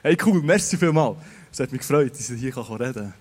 Hey, 0.00 0.16
cool, 0.24 0.40
merci 0.42 0.76
vielmals. 0.76 1.16
Es 1.50 1.58
hat 1.58 1.72
mich 1.72 1.80
gefreut, 1.80 2.12
dass 2.12 2.30
ich 2.30 2.40
hier 2.40 2.56
reden 2.56 2.94
kann. 2.94 3.14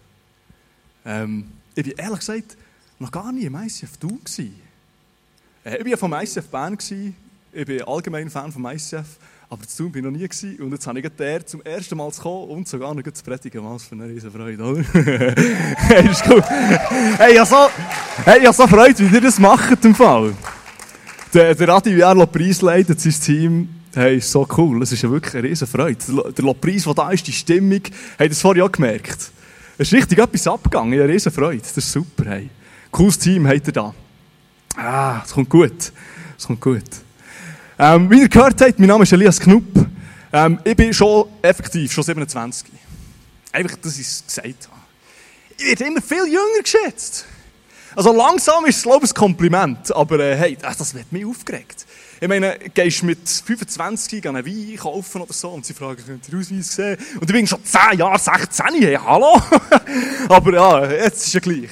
Ähm, 1.05 1.51
ich 1.73 1.88
war 1.88 2.05
ehrlich 2.05 2.19
gesagt 2.19 2.57
noch 3.00 3.11
gar 3.11 3.31
nie 3.31 3.46
im 3.46 3.55
ICF 3.55 3.97
du 3.97 4.19
Äh, 5.66 5.77
ich 5.77 5.92
war 5.92 5.98
vom 5.98 6.13
ICF 6.13 6.48
Bern. 6.50 6.77
Ich 7.51 7.66
bin 7.66 7.82
allgemein 7.82 8.29
Fan 8.29 8.52
vom 8.52 8.63
ICF. 8.68 9.18
Aber 9.50 9.63
zu 9.66 9.84
tun 9.84 9.91
bin 9.91 10.05
ich 10.05 10.11
noch 10.11 10.20
nie 10.20 10.27
gewesen. 10.27 10.59
Und 10.59 10.71
jetzt 10.71 10.86
habe 10.86 11.00
ich 11.00 11.09
der 11.18 11.45
zum 11.48 11.63
ersten 11.63 11.98
Mal 11.98 12.11
zu 12.11 12.21
kommen 12.21 12.50
und 12.50 12.68
sogar 12.68 12.94
noch 12.94 13.12
zu 13.12 13.23
predigen. 13.23 13.64
Was 13.64 13.86
für 13.86 13.96
eine 13.96 14.07
riesen 14.09 14.30
Freude, 14.30 14.64
oder? 14.64 14.84
hey, 14.94 16.12
ist 16.12 16.23
gut. 16.25 16.44
Hey, 16.44 17.34
ich 17.34 17.39
habe 17.39 17.50
so, 17.50 17.70
hey, 18.23 18.48
ich 18.48 18.52
so 18.52 18.68
Freude, 18.68 19.00
wie 19.00 19.16
ihr 19.16 19.21
das 19.21 19.39
macht 19.39 19.84
im 19.84 19.96
Fall. 19.96 20.36
Der, 21.34 21.55
der 21.55 21.70
Adi 21.70 21.96
Vierlo 21.96 22.28
Preis 22.28 22.62
leitet 22.62 23.02
sein 23.02 23.14
Team. 23.14 23.77
Hey, 23.93 24.19
so 24.19 24.47
cool. 24.57 24.81
Es 24.83 24.91
ist 24.91 25.01
ja 25.01 25.09
wirklich 25.09 25.33
eine 25.35 25.47
riesen 25.47 25.67
Freude. 25.67 25.97
Der 26.35 26.45
Lobpreis, 26.45 26.83
der 26.83 26.93
da 26.93 27.09
ist, 27.11 27.25
die 27.25 27.31
Stimmung. 27.31 27.81
Hey, 28.17 28.29
das 28.29 28.41
vorher 28.41 28.66
auch 28.66 28.71
gemerkt. 28.71 29.31
Es 29.77 29.88
ist 29.88 29.93
richtig 29.93 30.20
etwas 30.20 30.48
abgegangen. 30.48 30.93
Eine 30.93 31.07
riesen 31.07 31.31
Freude. 31.31 31.59
Das 31.59 31.75
ist 31.75 31.91
super, 31.91 32.26
hey. 32.26 32.49
Cooles 32.91 33.17
Team 33.17 33.48
habt 33.48 33.67
ihr 33.67 33.73
da. 33.73 33.93
Ah, 34.76 35.21
es 35.26 35.31
kommt 35.31 35.49
gut. 35.49 35.91
Es 36.38 36.45
kommt 36.45 36.62
gut. 36.62 36.84
Ähm, 37.79 38.09
wie 38.09 38.21
ihr 38.21 38.29
gehört 38.29 38.59
habt, 38.62 38.79
mein 38.79 38.88
Name 38.88 39.03
ist 39.03 39.13
Elias 39.13 39.39
Knupp. 39.39 39.88
Ähm, 40.34 40.59
ich 40.63 40.76
bin 40.76 40.93
schon 40.93 41.26
effektiv, 41.41 41.91
schon 41.91 42.04
27. 42.04 42.70
Einfach, 43.51 43.77
dass 43.77 43.98
ich 43.98 44.07
es 44.07 44.23
gesagt 44.26 44.67
habe. 44.70 44.81
Ich 45.57 45.65
werde 45.65 45.85
immer 45.85 46.01
viel 46.01 46.26
jünger 46.26 46.62
geschätzt. 46.62 47.26
Also 47.95 48.13
langsam 48.13 48.65
ist 48.65 48.77
es, 48.77 48.84
glaube 48.84 49.05
ich, 49.05 49.12
ein 49.12 49.15
Kompliment. 49.15 49.95
Aber 49.95 50.20
äh, 50.20 50.35
hey, 50.35 50.57
das 50.62 50.93
wird 50.93 51.12
mich 51.12 51.26
aufgeregt. 51.26 51.85
Ich 52.20 52.27
meine, 52.27 52.57
gehst 52.73 53.03
mit 53.03 53.30
25 53.30 54.27
an 54.27 54.38
einen 54.38 54.45
Wein 54.45 54.76
kaufen 54.77 55.21
oder 55.21 55.34
so 55.34 55.49
und 55.49 55.66
sie 55.66 55.73
fragen, 55.73 56.03
könnt 56.03 56.27
ihr 56.27 56.40
Ausweis 56.40 56.76
sehen? 56.76 56.98
Und 57.16 57.30
ich 57.30 57.35
bin 57.35 57.45
schon 57.45 57.63
10 57.63 57.99
Jahre, 57.99 58.17
16, 58.17 58.66
hey, 58.81 58.95
hallo? 58.95 59.40
aber 60.29 60.54
ja, 60.54 60.91
jetzt 60.91 61.27
ist 61.27 61.34
ja 61.34 61.40
gleich. 61.40 61.70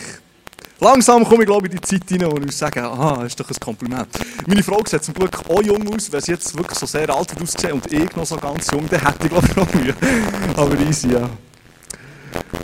Langsam 0.80 1.24
komme 1.24 1.44
ich, 1.44 1.48
glaube 1.48 1.68
ich, 1.68 1.74
in 1.74 1.80
die 1.80 1.88
Zeit 1.88 2.12
rein, 2.12 2.32
wo 2.32 2.38
ich 2.46 2.56
sage, 2.56 2.84
aha, 2.84 3.24
ist 3.24 3.40
doch 3.40 3.50
ein 3.50 3.56
Kompliment. 3.60 4.08
Meine 4.46 4.62
Frau 4.62 4.84
sieht 4.86 5.04
zum 5.04 5.16
Glück 5.16 5.32
auch 5.50 5.64
jung 5.64 5.88
aus. 5.92 6.12
Wenn 6.12 6.22
sie 6.22 6.34
jetzt 6.34 6.56
wirklich 6.56 6.78
so 6.78 6.86
sehr 6.86 7.10
alt 7.10 7.42
aussieht 7.42 7.72
und 7.72 7.92
ich 7.92 8.16
noch 8.16 8.26
so 8.26 8.36
ganz 8.36 8.70
jung, 8.72 8.88
dann 8.90 9.00
hätte 9.00 9.24
ich, 9.24 9.30
glaube 9.30 9.48
ich, 9.48 9.56
noch 9.56 9.74
Mühe. 9.74 9.96
Aber 10.56 10.80
easy, 10.82 11.14
ja. 11.14 11.28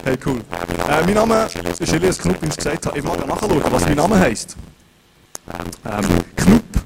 Hey, 0.04 0.18
cool. 0.26 0.42
Äh, 0.88 1.06
mein 1.06 1.14
Name 1.14 1.48
ist 1.80 1.94
Elias 1.94 2.20
Knupp, 2.20 2.42
wie 2.42 2.48
ich 2.48 2.58
gesagt 2.58 2.86
habe. 2.86 3.00
Ich 3.00 3.04
mag 3.04 3.26
nachschauen, 3.26 3.64
was 3.72 3.86
mein 3.86 3.96
Name 3.96 4.20
heisst. 4.20 4.58
Ähm, 5.86 6.24
Knupp. 6.36 6.81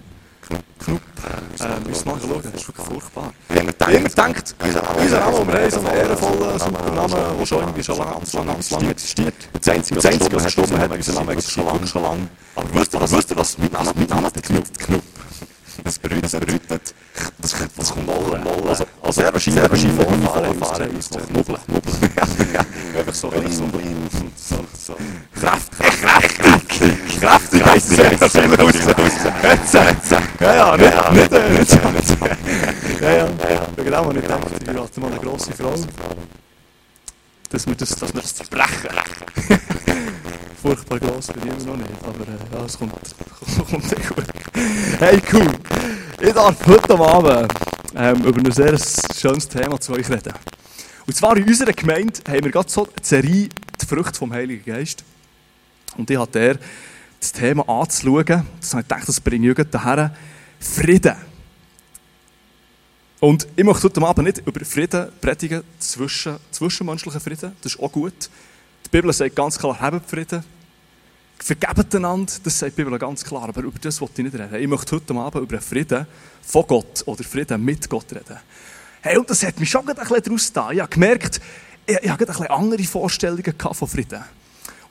Knupp. 0.85 1.01
Äh, 1.01 1.89
müssen 1.89 2.07
mal 2.07 2.19
schauen, 2.19 2.41
das 2.43 2.53
ist 2.53 2.67
wirklich 2.67 2.85
furchtbar. 2.85 3.33
Jemand 3.49 4.17
denkt, 4.17 4.55
unser 4.63 4.81
Name, 4.81 5.09
wir 5.09 5.25
haben 5.25 5.35
so 5.35 5.41
einen 5.79 5.97
ehrenvollen 5.97 6.59
Supernamen, 6.59 7.15
der 7.39 7.45
schon 7.45 7.59
irgendwie 7.59 7.83
schon 7.83 7.97
lange, 7.97 8.11
ganz 8.11 8.33
lange, 8.33 8.53
ganz 8.53 8.71
lange 8.71 8.89
existiert. 8.91 9.33
Das 9.53 9.67
Einzige, 9.69 10.35
was 10.35 10.43
gestorben 10.45 10.79
hat, 10.79 10.91
unser 10.91 11.13
Name 11.13 11.31
existiert 11.33 11.65
schon 11.65 11.75
lange, 11.75 11.87
schon 11.87 12.03
lange. 12.03 12.27
Aber 12.55 12.73
wisst 12.73 12.93
ihr 12.93 13.01
was, 13.01 13.11
wisst 13.11 13.31
ihr 13.31 13.37
was, 13.37 13.57
mein 13.57 13.71
Name, 13.71 13.91
mein 13.95 14.07
Name 14.07 14.27
ist 14.27 14.35
der 14.35 14.43
Knupp. 14.43 15.03
Das 15.83 15.99
bedeutet, 15.99 16.25
das 16.25 16.31
bedeutet, 16.39 16.95
das 17.39 17.53
kommt, 17.53 17.71
das 17.77 17.89
kommt 17.91 18.05
Molle, 18.05 18.39
Molle. 18.39 18.69
Also, 18.69 18.85
also 19.01 19.21
sehr 19.21 19.33
wahrscheinlich, 19.33 19.61
sehr 19.61 19.71
wahrscheinlich 19.71 20.05
vorfahren, 20.05 20.57
fahren, 20.57 21.01
so 21.01 21.19
knubbeln, 21.19 21.57
knubbeln. 21.65 22.11
Ja, 22.53 22.65
einfach 22.99 23.13
so, 23.13 23.29
einfach 23.29 23.51
so, 23.51 23.69
so, 24.35 24.65
so. 24.77 24.95
Kraft, 25.39 25.71
Kraft, 25.77 26.39
Kraft, 26.39 27.19
Kraft, 27.19 27.53
wie 27.53 27.63
heisst 27.63 27.91
es? 27.91 28.19
Das 28.19 28.33
sehen 28.33 28.51
wir 28.51 28.59
aus. 28.63 28.73
Jetzt, 28.73 29.73
ja, 30.39 30.55
ja, 30.55 30.77
nicht, 30.77 31.31
nicht, 31.31 31.31
nicht, 31.31 31.81
ja, 33.01 33.13
ja, 33.13 33.27
genau, 33.75 34.11
nicht 34.11 34.25
ich 34.25 34.31
hatte 34.31 34.99
mal 34.99 35.11
eine 35.11 35.19
grosse 35.19 35.53
Frau. 35.53 35.73
Dass 37.55 37.67
wir 37.67 37.75
das, 37.75 38.01
wir 38.01 38.21
das 38.21 38.33
brechen. 38.49 38.89
Furchtbar 40.61 40.99
gross 40.99 41.27
bin 41.27 41.43
ich 41.47 41.53
immer 41.53 41.77
noch 41.77 41.77
nicht, 41.77 42.03
aber 42.03 42.27
äh, 42.27 42.59
ja, 42.59 42.65
es 42.65 42.77
kommt, 42.77 42.91
kommt. 43.69 44.25
Hey, 44.99 45.21
cool. 45.31 45.47
Ich 46.19 46.33
darf 46.33 46.67
heute 46.67 46.99
Abend 46.99 47.53
ähm, 47.95 48.25
über 48.25 48.39
ein 48.39 48.51
sehr 48.51 48.77
schönes 49.17 49.47
Thema 49.47 49.79
zu 49.79 49.93
euch 49.93 50.09
reden. 50.09 50.33
Und 51.07 51.15
zwar 51.15 51.37
in 51.37 51.45
unserer 51.45 51.71
Gemeinde 51.71 52.19
haben 52.27 52.43
wir 52.43 52.51
gerade 52.51 52.69
so 52.69 52.87
die 52.87 53.07
Serie 53.07 53.47
«Die 53.81 53.85
Frucht 53.85 54.17
vom 54.17 54.33
Heiligen 54.33 54.65
Geist». 54.65 55.05
Und 55.95 56.09
ich 56.09 56.19
der, 56.25 56.59
das 57.21 57.31
Thema 57.31 57.69
anzuschauen. 57.69 58.45
Das 58.59 58.73
habe 58.73 58.81
ich 58.81 58.87
gedacht, 58.89 59.07
das 59.07 59.21
bringe 59.21 59.51
ich 59.51 59.67
daher. 59.71 60.13
Frieden. 60.59 61.15
Und 63.25 63.47
ich 63.55 63.63
möchte 63.63 63.85
heute 63.85 64.01
Abend 64.03 64.27
nicht 64.27 64.45
über 64.45 64.63
Frieden 64.63 65.07
predigen, 65.19 65.63
zwischen, 65.79 66.37
zwischenmenschlichen 66.51 67.19
Frieden. 67.19 67.53
Das 67.59 67.73
ist 67.73 67.81
auch 67.81 67.91
gut. 67.91 68.29
Die 68.85 68.89
Bibel 68.89 69.11
sagt 69.11 69.35
ganz 69.35 69.57
klar, 69.57 69.79
habt 69.81 70.07
Frieden. 70.07 70.43
Vergebt 71.39 71.95
einander, 71.95 72.31
das 72.43 72.59
sagt 72.59 72.77
die 72.77 72.83
Bibel 72.83 72.99
ganz 72.99 73.25
klar. 73.25 73.49
Aber 73.49 73.63
über 73.63 73.79
das 73.81 73.99
wollte 73.99 74.21
ich 74.21 74.31
nicht 74.31 74.39
reden. 74.39 74.61
Ich 74.61 74.67
möchte 74.67 74.95
heute 74.95 75.15
Abend 75.15 75.41
über 75.41 75.59
Frieden 75.59 76.05
von 76.43 76.67
Gott 76.67 77.01
oder 77.07 77.23
Frieden 77.23 77.65
mit 77.65 77.89
Gott 77.89 78.05
reden. 78.11 78.37
Hey, 79.01 79.17
und 79.17 79.27
das 79.27 79.41
hat 79.41 79.59
mich 79.59 79.71
schon 79.71 79.89
ein 79.89 79.95
bisschen 79.95 80.21
daraus 80.21 80.53
da. 80.53 80.69
Ich 80.69 80.79
habe 80.79 80.89
gemerkt, 80.91 81.41
ich, 81.87 81.97
ich 81.99 82.07
habe 82.07 82.23
ein 82.23 82.27
bisschen 82.27 82.45
andere 82.45 82.83
Vorstellungen 82.83 83.55
von 83.59 83.87
Frieden. 83.87 84.23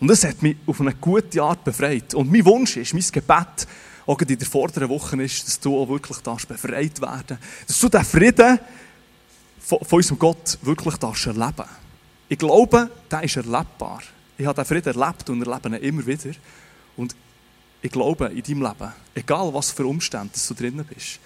Und 0.00 0.08
das 0.08 0.24
hat 0.24 0.42
mich 0.42 0.56
auf 0.66 0.80
eine 0.80 0.92
gute 0.94 1.40
Art 1.40 1.62
befreit. 1.62 2.14
Und 2.14 2.32
mein 2.32 2.44
Wunsch 2.44 2.78
ist, 2.78 2.94
mein 2.94 3.04
Gebet, 3.12 3.68
auch 4.06 4.20
in 4.20 4.38
der 4.38 4.46
vorderen 4.46 4.88
Woche 4.88 5.22
ist, 5.22 5.46
dass 5.46 5.60
du 5.60 5.80
auch 5.80 5.88
wirklich 5.88 6.18
darfst 6.18 6.48
befreit 6.48 7.00
werden 7.00 7.38
Dass 7.66 7.80
du 7.80 7.88
den 7.88 8.04
Frieden 8.04 8.58
von, 9.58 9.78
von 9.80 9.96
unserem 9.96 10.18
Gott 10.18 10.58
wirklich 10.62 10.96
darfst 10.96 11.26
erleben 11.26 11.68
Ich 12.28 12.38
glaube, 12.38 12.90
der 13.10 13.22
ist 13.22 13.36
erlebbar. 13.36 14.02
Ich 14.36 14.46
habe 14.46 14.56
den 14.56 14.64
Frieden 14.64 15.00
erlebt 15.00 15.30
und 15.30 15.46
erlebe 15.46 15.68
ihn 15.68 15.74
immer 15.74 16.06
wieder. 16.06 16.34
Und 16.96 17.14
ich 17.80 17.90
glaube, 17.90 18.26
in 18.26 18.42
deinem 18.42 18.62
Leben, 18.62 18.92
egal 19.14 19.52
was 19.54 19.70
für 19.70 19.86
Umstände 19.86 20.32
du 20.48 20.54
drinnen 20.54 20.84
bist, 20.84 21.18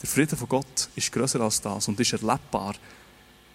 der 0.00 0.08
Frieden 0.08 0.36
von 0.36 0.48
Gott 0.48 0.88
ist 0.96 1.12
größer 1.12 1.40
als 1.40 1.60
das 1.60 1.88
und 1.88 1.98
ist 1.98 2.12
erlebbar. 2.12 2.74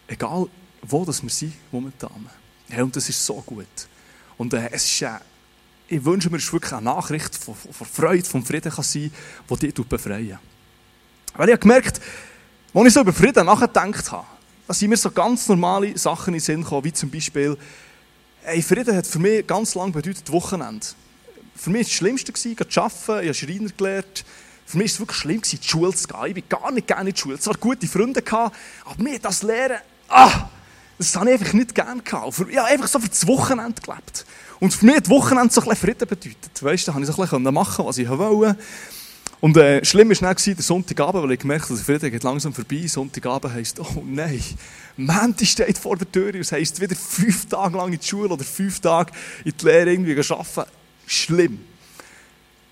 Egal, 0.08 0.48
wo 0.82 1.06
das 1.06 1.22
wir 1.22 1.30
sind 1.30 1.54
momentan. 1.72 2.30
Ja, 2.70 2.84
und 2.84 2.96
das 2.96 3.10
ist 3.10 3.24
so 3.26 3.36
gut. 3.46 3.66
Und 4.38 4.54
äh, 4.54 4.70
es 4.72 4.86
ist, 4.86 5.02
äh, 5.02 5.20
ich 5.90 6.06
wünsche 6.06 6.30
mir, 6.30 6.38
es 6.38 6.44
ist 6.44 6.54
wirklich 6.54 6.74
eine 6.74 6.84
Nachricht 6.84 7.36
von, 7.36 7.56
von 7.56 7.88
Freude, 7.88 8.24
von 8.24 8.46
Frieden 8.46 8.72
kann 8.72 8.84
sein, 8.84 9.12
die 9.50 9.72
dich 9.72 9.74
befreien 9.74 10.38
Weil 11.36 11.50
ich 11.50 11.54
habe 11.54 11.62
gemerkt, 11.62 12.00
als 12.74 12.88
ich 12.88 12.94
so 12.94 13.02
über 13.02 13.14
Frieden 13.14 13.46
nachgedacht 13.48 14.12
habe, 14.12 14.28
da 14.68 14.74
sind 14.74 14.90
mir 14.90 14.98
so 14.98 15.10
ganz 15.10 15.48
normale 15.48 15.98
Sachen 15.98 16.34
in 16.34 16.40
den 16.40 16.46
Sinn 16.46 16.62
gekommen, 16.62 16.84
wie 16.84 16.94
zum 16.94 17.10
Beispiel, 17.10 17.58
hey, 18.44 18.62
Frieden 18.62 18.96
hat 18.96 19.08
für 19.08 19.18
mich 19.18 19.48
ganz 19.48 19.74
lange 19.74 19.92
bedeutet 19.92 20.32
Wochenende. 20.32 20.86
Für 21.56 21.72
mich 21.72 21.80
war 21.80 21.84
das 21.84 21.92
Schlimmste, 21.92 22.34
zu 22.34 22.82
arbeiten, 22.82 23.00
ich 23.08 23.08
habe 23.08 23.34
Schreiner 23.34 23.72
gelernt, 23.76 24.26
für 24.68 24.78
mich 24.78 24.92
war 24.92 24.94
es 24.94 25.00
wirklich 25.00 25.18
schlimm, 25.18 25.42
in 25.52 25.60
die 25.60 25.68
Schule 25.68 25.96
zu 25.96 26.08
gehen. 26.08 26.26
Ich 26.28 26.34
bin 26.36 26.44
gar 26.48 26.72
nicht 26.72 26.86
gerne 26.86 27.10
in 27.10 27.16
die 27.16 27.20
Schule. 27.20 27.40
Zwar 27.40 27.56
gute 27.56 27.88
Freunde, 27.88 28.22
aber 28.32 28.54
mir 29.00 29.18
das 29.18 29.42
Lehren, 29.42 29.80
ah, 30.08 30.48
das 31.00 31.16
habe 31.16 31.32
ich 31.32 31.40
einfach 31.40 31.54
nicht 31.54 31.74
gerne 31.74 32.04
gehabt. 32.04 32.40
Ich 32.48 32.58
habe 32.58 32.68
einfach 32.68 32.88
so 32.88 33.00
für 33.00 33.10
das 33.10 33.26
Wochenende 33.26 33.82
gelebt. 33.82 34.26
Und 34.60 34.74
für 34.74 34.86
mich 34.86 34.98
hat 34.98 35.10
Wochenende 35.10 35.54
so 35.54 35.62
ein 35.62 35.70
bisschen 35.70 35.88
Frieden 35.88 36.08
bedeutet. 36.08 36.64
Weißt 36.64 36.84
du, 36.84 36.92
da 36.92 36.94
konnte 36.94 37.10
ich 37.10 37.16
so 37.16 37.22
ein 37.22 37.30
bisschen 37.30 37.54
machen, 37.54 37.86
was 37.86 37.98
ich 37.98 38.10
wollte. 38.10 38.58
Und 39.42 39.56
äh, 39.56 39.84
schlimm 39.86 40.10
war 40.10 40.16
dann 40.16 40.36
der 40.36 40.56
Sonntagabend, 40.64 41.24
weil 41.24 41.32
ich 41.32 41.40
gemerkt 41.40 41.64
habe, 41.64 41.76
der 41.76 41.86
Frieden 41.86 42.12
geht 42.12 42.24
langsam 42.24 42.54
vorbei. 42.54 42.86
Sonntagabend 42.88 43.54
heisst, 43.54 43.80
oh 43.80 44.04
nein, 44.06 44.44
Mänti 44.98 45.46
steht 45.46 45.78
vor 45.78 45.96
der 45.96 46.12
Tür. 46.12 46.34
Das 46.34 46.52
heisst, 46.52 46.82
wieder 46.82 46.96
fünf 46.96 47.46
Tage 47.46 47.78
lang 47.78 47.94
in 47.94 48.00
die 48.00 48.06
Schule 48.06 48.30
oder 48.30 48.44
fünf 48.44 48.82
Tage 48.82 49.14
in 49.46 49.54
die 49.58 49.66
Lehre 49.66 49.92
irgendwie 49.92 50.18
arbeiten. 50.18 50.72
Schlimm. 51.08 51.60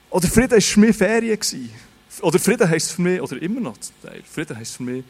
Oder 0.10 0.28
Frieden 0.28 0.52
war 0.52 0.62
für 0.62 0.80
mich 0.80 0.96
Ferien. 0.96 1.40
Oder 2.22 2.40
Frieden 2.40 2.70
heisst 2.70 2.92
für 2.92 3.02
mich, 3.02 3.22
oder 3.22 3.42
immer 3.42 3.62
noch, 3.62 3.78
Frieden 4.30 4.58
heisst 4.58 4.76
für 4.76 4.84
mich, 4.84 5.04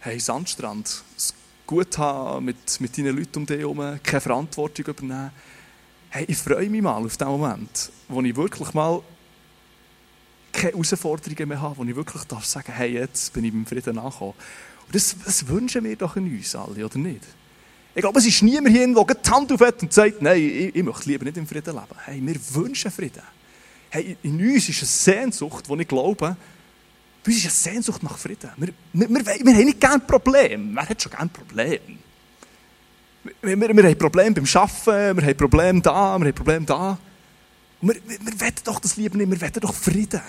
hey, 0.00 0.20
Sandstrand. 0.20 1.02
Es 1.16 1.32
gut 1.66 1.96
haben 1.96 2.44
mit, 2.44 2.80
mit 2.80 2.96
deinen 2.98 3.16
Leuten 3.16 3.38
um 3.38 3.46
dich 3.46 3.58
herum, 3.58 3.98
keine 4.02 4.20
Verantwortung 4.20 4.86
übernehmen. 4.86 5.30
Hey, 6.10 6.24
ich 6.26 6.38
freue 6.38 6.70
mich 6.70 6.80
mal 6.80 7.04
auf 7.04 7.16
den 7.16 7.28
Moment, 7.28 7.92
wo 8.08 8.22
ich 8.22 8.34
wirklich 8.34 8.72
mal 8.72 9.02
keine 10.52 10.72
Herausforderungen 10.72 11.48
mehr 11.48 11.60
habe, 11.60 11.76
wo 11.76 11.84
ich 11.84 11.94
wirklich 11.94 12.24
darf 12.24 12.46
sagen, 12.46 12.72
hey, 12.72 12.94
jetzt 12.94 13.32
bin 13.32 13.44
ich 13.44 13.52
beim 13.52 13.66
Frieden 13.66 13.96
nachgekommen. 13.96 14.34
Und 14.86 14.94
das, 14.94 15.14
das 15.22 15.46
wünschen 15.46 15.84
wir 15.84 15.96
doch 15.96 16.16
in 16.16 16.24
uns 16.24 16.54
alle, 16.56 16.86
oder 16.86 16.98
nicht? 16.98 17.24
Ich 17.94 18.00
glaube, 18.00 18.18
es 18.20 18.26
ist 18.26 18.42
niemand 18.42 18.74
hier, 18.74 18.86
der 18.86 19.04
die 19.04 19.30
Hand 19.30 19.52
aufhört 19.52 19.82
und 19.82 19.92
sagt, 19.92 20.22
nein, 20.22 20.40
ich, 20.40 20.76
ich 20.76 20.82
möchte 20.82 21.10
lieber 21.10 21.24
nicht 21.24 21.36
im 21.36 21.46
Frieden 21.46 21.74
leben. 21.74 21.98
Hey, 22.04 22.20
wir 22.24 22.36
wünschen 22.54 22.90
Frieden. 22.90 23.22
Hey, 23.90 24.16
in 24.22 24.40
uns 24.40 24.68
ist 24.68 24.78
eine 24.78 24.86
Sehnsucht, 24.86 25.66
die 25.68 25.82
ich 25.82 25.88
glaube, 25.88 26.36
bei 27.22 27.32
uns 27.32 27.36
ist 27.36 27.44
eine 27.44 27.74
Sehnsucht 27.74 28.02
nach 28.02 28.16
Frieden. 28.16 28.50
Wir, 28.56 28.68
wir, 28.94 29.08
wir, 29.10 29.26
wir 29.26 29.54
haben 29.54 29.64
nicht 29.64 29.80
gerne 29.80 30.00
Probleme. 30.00 30.70
Wer 30.74 30.88
hat 30.88 31.02
schon 31.02 31.12
gerne 31.12 31.28
Probleme? 31.28 31.98
Wir, 33.42 33.60
wir, 33.60 33.76
wir 33.76 33.84
haben 33.84 33.98
Probleme 33.98 34.32
beim 34.32 34.44
Arbeiten, 34.44 35.16
wir 35.16 35.26
haben 35.26 35.36
Probleme 35.36 35.80
da, 35.80 36.18
wir 36.18 36.26
haben 36.26 36.34
Probleme 36.34 36.66
da. 36.66 36.98
Wir, 37.80 37.94
wir, 37.94 38.18
wir 38.20 38.40
wollen 38.40 38.54
doch 38.64 38.80
das 38.80 38.96
Leben 38.96 39.18
nicht, 39.18 39.30
wir 39.30 39.40
wollen 39.40 39.52
doch 39.60 39.74
Frieden. 39.74 40.20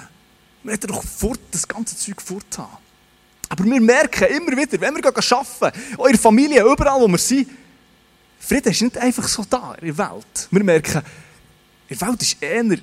Wir 0.64 0.72
wollen 0.72 0.80
doch 0.82 1.04
fort, 1.04 1.40
das 1.52 1.68
ganze 1.68 1.98
Zeug 1.98 2.22
fort 2.22 2.58
haben. 2.58 2.78
Aber 3.50 3.66
wir 3.66 3.82
merken 3.82 4.28
immer 4.28 4.56
wieder, 4.56 4.80
wenn 4.80 4.96
wir 4.96 5.06
arbeiten, 5.06 5.82
der 5.98 6.20
Familie, 6.20 6.64
überall 6.64 7.02
wo 7.02 7.08
wir 7.08 7.18
sind, 7.18 7.50
Frieden 8.40 8.72
ist 8.72 8.82
nicht 8.82 8.98
einfach 8.98 9.28
so 9.28 9.44
da 9.50 9.76
in 9.82 9.88
der 9.88 9.98
Welt. 9.98 10.48
Wir 10.52 10.64
merken, 10.64 11.02
in 11.88 11.98
der 11.98 12.08
Welt 12.08 12.22
ist 12.22 12.42
eher, 12.42 12.78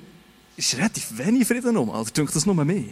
ist 0.55 0.77
relativ 0.77 1.17
wenig 1.17 1.47
Frieden 1.47 1.75
rum. 1.75 1.89
Oder 1.89 2.09
denkt 2.11 2.35
das 2.35 2.45
nur 2.45 2.55
mehr? 2.55 2.83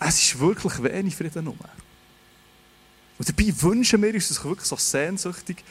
Es 0.00 0.22
ist 0.22 0.38
wirklich 0.40 0.82
wenig 0.82 1.14
Frieden 1.14 1.46
rum. 1.46 1.58
Und 3.18 3.28
dabei 3.28 3.52
wünschen 3.62 4.02
wir 4.02 4.14
uns 4.14 4.44
wirklich 4.44 4.66
so 4.66 4.76
sehnsüchtig, 4.76 5.62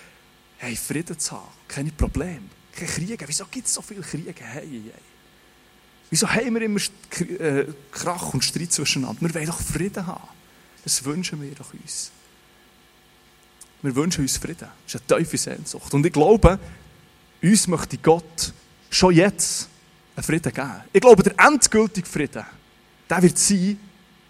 hey, 0.58 0.76
Frieden 0.76 1.20
zu 1.20 1.34
haben, 1.34 1.48
keine 1.68 1.92
Probleme, 1.92 2.42
keine 2.74 2.90
Kriege. 2.90 3.26
Wieso 3.28 3.46
gibt 3.46 3.68
es 3.68 3.74
so 3.74 3.82
viele 3.82 4.02
Kriege? 4.02 4.34
Hey, 4.38 4.68
hey. 4.68 4.94
Wieso 6.10 6.30
haben 6.30 6.54
wir 6.54 6.62
immer 6.62 6.80
äh, 7.40 7.66
Krach 7.92 8.34
und 8.34 8.44
Streit 8.44 8.72
zwischeneinander? 8.72 9.22
Wir 9.22 9.34
wollen 9.34 9.48
doch 9.48 9.60
Frieden 9.60 10.06
haben. 10.06 10.28
Das 10.84 11.04
wünschen 11.04 11.42
wir 11.42 11.52
doch 11.56 11.74
uns. 11.74 12.12
Wir 13.82 13.96
wünschen 13.96 14.22
uns 14.22 14.38
Frieden. 14.38 14.68
Das 14.86 14.96
ist 14.96 15.12
eine 15.12 15.24
tiefe 15.24 15.38
Sehnsucht. 15.38 15.94
Und 15.94 16.06
ich 16.06 16.14
glaube, 16.14 16.60
uns 17.42 17.68
möchte 17.68 17.98
Gott 17.98 18.54
schon 18.90 19.14
jetzt 19.14 19.68
einen 20.16 20.24
Frieden 20.24 20.54
geben. 20.54 20.82
Ich 20.94 21.02
glaube, 21.02 21.24
der 21.24 21.34
endgültige 21.40 22.08
Frieden, 22.08 22.46
der 23.10 23.22
wird 23.22 23.38
sein, 23.38 23.80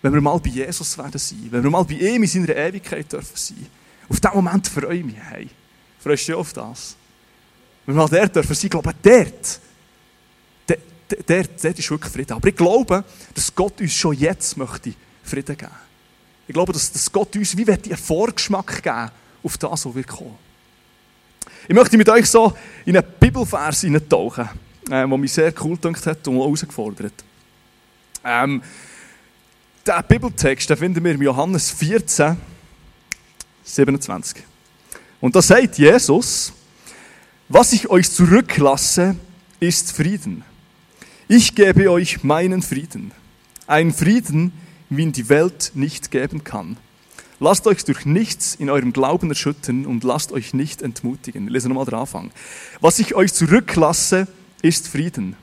wenn 0.03 0.13
wir 0.13 0.21
mal 0.21 0.37
bei 0.37 0.49
Jesus 0.49 0.97
werden 0.97 1.17
sein. 1.17 1.47
Wenn 1.49 1.63
wir 1.63 1.71
mal 1.71 1.83
bei 1.85 1.93
ihm 1.93 2.21
in 2.21 2.27
seiner 2.27 2.55
Ewigkeit 2.55 3.11
dürfen 3.11 3.35
sein. 3.35 3.65
Auf 4.09 4.19
diesen 4.19 4.35
Moment 4.35 4.67
freue 4.67 4.97
ich 4.97 5.05
mich. 5.05 5.15
Hey, 5.17 5.49
freust 5.97 6.27
du 6.27 6.37
auf 6.37 6.51
das? 6.51 6.97
Wenn 7.85 7.95
wir 7.95 8.01
mal 8.01 8.09
dort 8.09 8.35
dürfen 8.35 8.53
sein, 8.53 8.69
glaube 8.69 8.93
dort, 9.01 9.59
dort, 10.67 10.79
dort, 11.29 11.63
dort 11.63 11.79
ist 11.79 11.89
wirklich 11.89 12.11
Frieden. 12.11 12.33
Aber 12.33 12.47
ich 12.49 12.55
glaube, 12.55 13.05
dass 13.33 13.55
Gott 13.55 13.79
uns 13.79 13.93
schon 13.93 14.13
jetzt 14.17 14.57
möchte 14.57 14.93
Frieden 15.23 15.57
geben. 15.57 15.71
Ich 16.47 16.53
glaube, 16.53 16.73
dass, 16.73 16.91
dass 16.91 17.09
Gott 17.09 17.33
uns 17.37 17.55
wie 17.55 17.65
einen 17.65 17.97
Vorgeschmack 17.97 18.83
geben 18.83 19.09
auf 19.41 19.57
das, 19.57 19.85
was 19.85 19.95
wir 19.95 20.03
kommen. 20.03 20.35
Ich 21.65 21.73
möchte 21.73 21.97
mit 21.97 22.09
euch 22.09 22.29
so 22.29 22.53
in 22.83 22.97
einen 22.97 23.07
Bibelvers 23.21 23.81
hineintauchen, 23.81 24.49
äh, 24.91 25.07
mich 25.07 25.31
sehr 25.31 25.53
cool 25.63 25.77
gedacht 25.77 26.05
hat 26.05 26.27
und 26.27 26.35
herausgefordert. 26.35 27.23
Ähm, 28.25 28.61
den 29.85 30.03
Bibeltext 30.07 30.69
den 30.69 30.77
finden 30.77 31.03
wir 31.03 31.11
in 31.11 31.21
Johannes 31.21 31.71
14, 31.71 32.37
27. 33.63 34.43
Und 35.19 35.35
da 35.35 35.41
sagt 35.41 35.77
Jesus, 35.77 36.53
was 37.49 37.73
ich 37.73 37.89
euch 37.89 38.09
zurücklasse, 38.09 39.15
ist 39.59 39.91
Frieden. 39.91 40.43
Ich 41.27 41.55
gebe 41.55 41.91
euch 41.91 42.23
meinen 42.23 42.61
Frieden. 42.61 43.11
Ein 43.67 43.93
Frieden, 43.93 44.53
wie 44.89 45.03
ihn 45.03 45.11
die 45.11 45.29
Welt 45.29 45.71
nicht 45.73 46.11
geben 46.11 46.43
kann. 46.43 46.77
Lasst 47.39 47.67
euch 47.67 47.83
durch 47.83 48.05
nichts 48.05 48.55
in 48.55 48.69
eurem 48.69 48.93
Glauben 48.93 49.29
erschüttern 49.29 49.85
und 49.85 50.03
lasst 50.03 50.31
euch 50.31 50.53
nicht 50.53 50.81
entmutigen. 50.81 51.47
Lesen 51.47 51.69
nochmal 51.69 51.85
den 51.85 51.95
Anfang. 51.95 52.31
Was 52.79 52.99
ich 52.99 53.15
euch 53.15 53.33
zurücklasse, 53.33 54.27
ist 54.61 54.87
Frieden. 54.87 55.35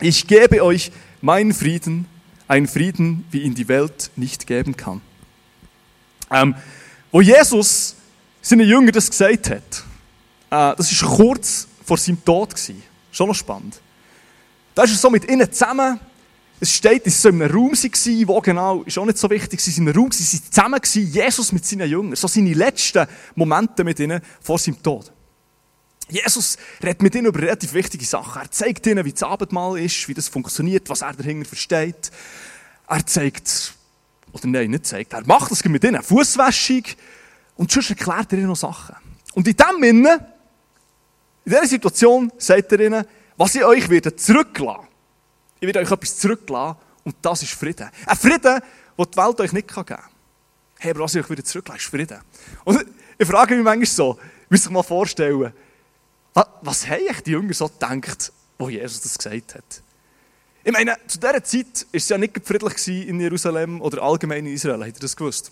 Ich 0.00 0.28
gebe 0.28 0.62
euch 0.62 0.92
meinen 1.20 1.52
Frieden, 1.52 2.06
einen 2.48 2.66
Frieden, 2.66 3.24
wie 3.30 3.42
ihn 3.42 3.54
die 3.54 3.68
Welt 3.68 4.10
nicht 4.16 4.46
geben 4.46 4.76
kann. 4.76 5.00
Ähm, 6.30 6.54
wo 7.12 7.20
Jesus 7.20 7.94
seinen 8.42 8.66
Jüngern 8.66 8.92
das 8.92 9.10
gesagt 9.10 9.50
hat, 9.50 9.84
äh, 10.50 10.76
das 10.76 11.02
war 11.02 11.16
kurz 11.16 11.68
vor 11.84 11.96
seinem 11.96 12.24
Tod. 12.24 12.50
Gewesen. 12.50 12.82
Schon 13.12 13.28
noch 13.28 13.34
spannend. 13.34 13.80
Da 14.74 14.82
ist 14.82 14.92
er 14.92 14.96
so 14.96 15.10
mit 15.10 15.30
ihnen 15.30 15.50
zusammen 15.52 16.00
es 16.60 16.74
steht, 16.74 17.06
dass 17.06 17.22
sie 17.22 17.28
in 17.28 17.40
einem 17.40 17.52
Raum 17.52 17.72
waren, 17.72 18.28
wo 18.28 18.40
genau, 18.40 18.82
ist 18.82 18.98
auch 18.98 19.04
nicht 19.04 19.18
so 19.18 19.30
wichtig, 19.30 19.60
sie 19.60 19.70
waren 19.70 19.82
in 19.82 19.88
einem 19.88 20.00
Raum, 20.00 20.12
sie 20.12 20.38
waren 20.58 20.82
zusammen, 20.82 21.12
Jesus 21.12 21.52
mit 21.52 21.64
seinen 21.64 21.88
Jüngern. 21.88 22.16
So 22.16 22.26
seine 22.26 22.52
letzten 22.52 23.06
Momente 23.36 23.84
mit 23.84 24.00
ihnen 24.00 24.20
vor 24.40 24.58
seinem 24.58 24.82
Tod. 24.82 25.12
Jesus 26.08 26.56
redet 26.82 27.02
mit 27.02 27.14
ihnen 27.14 27.26
über 27.26 27.40
relativ 27.40 27.74
wichtige 27.74 28.04
Sachen. 28.04 28.42
Er 28.42 28.50
zeigt 28.50 28.86
ihnen, 28.86 29.04
wie 29.04 29.12
das 29.12 29.22
Abendmahl 29.22 29.78
ist, 29.78 30.08
wie 30.08 30.14
das 30.14 30.28
funktioniert, 30.28 30.88
was 30.88 31.02
er 31.02 31.12
dahinter 31.12 31.46
versteht. 31.46 32.10
Er 32.86 33.06
zeigt, 33.06 33.74
oder 34.32 34.46
nein, 34.46 34.70
nicht 34.70 34.86
zeigt, 34.86 35.12
er 35.12 35.26
macht 35.26 35.50
das 35.50 35.64
mit 35.64 35.84
ihnen, 35.84 36.02
Fußwäschung. 36.02 36.84
Und 37.56 37.70
sonst 37.70 37.90
erklärt 37.90 38.32
er 38.32 38.38
ihnen 38.38 38.48
noch 38.48 38.56
Sachen. 38.56 38.96
Und 39.34 39.46
in 39.46 39.56
dem 39.56 39.82
Sinne, 39.82 40.32
in 41.44 41.52
dieser 41.52 41.66
Situation 41.66 42.32
sagt 42.38 42.72
er 42.72 42.80
ihnen, 42.80 43.04
was 43.36 43.54
ich 43.54 43.64
euch 43.64 43.88
wieder 43.90 44.16
zurücklassen 44.16 44.88
ich 45.60 45.66
werde 45.66 45.80
euch 45.80 45.90
etwas 45.90 46.18
zurücklassen 46.18 46.78
und 47.04 47.16
das 47.22 47.42
ist 47.42 47.52
Frieden. 47.52 47.90
Ein 48.06 48.16
Frieden, 48.16 48.60
den 48.98 49.06
die 49.10 49.16
Welt 49.16 49.40
euch 49.40 49.52
nicht 49.52 49.68
geben 49.68 49.86
kann. 49.86 50.02
Hey, 50.78 50.92
aber 50.92 51.00
was 51.00 51.14
ich 51.14 51.24
euch 51.24 51.30
wieder 51.30 51.44
zurücklasse, 51.44 51.80
ist 51.80 51.90
Frieden. 51.90 52.18
Und 52.64 52.84
ich 53.18 53.26
frage 53.26 53.54
mich 53.56 53.64
manchmal 53.64 53.86
so, 53.86 54.18
muss 54.48 54.62
sich 54.62 54.70
mal 54.70 54.82
vorstellen, 54.82 55.52
was 56.62 56.86
haben 56.88 57.22
die 57.24 57.30
Jünger 57.30 57.54
so 57.54 57.68
gedacht, 57.68 58.32
wo 58.58 58.68
Jesus 58.68 59.00
das 59.00 59.16
gesagt 59.18 59.54
hat? 59.54 59.82
Ich 60.64 60.72
meine, 60.72 60.96
zu 61.06 61.18
dieser 61.18 61.42
Zeit 61.42 61.66
war 61.66 61.88
es 61.92 62.08
ja 62.08 62.18
nicht 62.18 62.40
friedlich 62.44 63.08
in 63.08 63.20
Jerusalem 63.20 63.80
oder 63.80 64.02
allgemein 64.02 64.44
in 64.46 64.52
Israel, 64.52 64.84
habt 64.84 64.96
ihr 64.96 65.00
das 65.00 65.16
gewusst? 65.16 65.50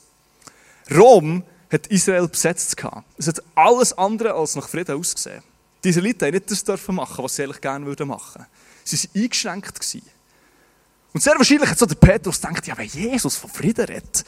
Rom 0.94 1.42
hat 1.72 1.86
Israel 1.88 2.28
besetzt. 2.28 2.76
Es 3.16 3.28
hat 3.28 3.42
alles 3.54 3.92
andere 3.94 4.34
als 4.34 4.56
nach 4.56 4.68
Frieden 4.68 4.96
ausgesehen. 4.96 5.42
Die 5.82 5.88
Israeliten 5.88 6.26
haben 6.26 6.34
nicht 6.34 6.68
das 6.68 6.88
machen 6.88 7.24
was 7.24 7.36
sie 7.36 7.44
eigentlich 7.44 7.60
gerne 7.60 7.84
machen 7.84 8.06
würden. 8.06 8.46
Sie 8.84 9.08
waren 9.14 9.22
eingeschränkt. 9.22 9.96
Und 11.12 11.22
sehr 11.22 11.34
wahrscheinlich 11.36 11.70
hat 11.70 11.78
so 11.78 11.86
der 11.86 11.94
Petrus 11.94 12.40
gedacht, 12.40 12.66
ja, 12.66 12.76
wenn 12.76 12.86
Jesus 12.86 13.36
von 13.36 13.50
Frieden 13.50 13.86
redet, 13.86 14.24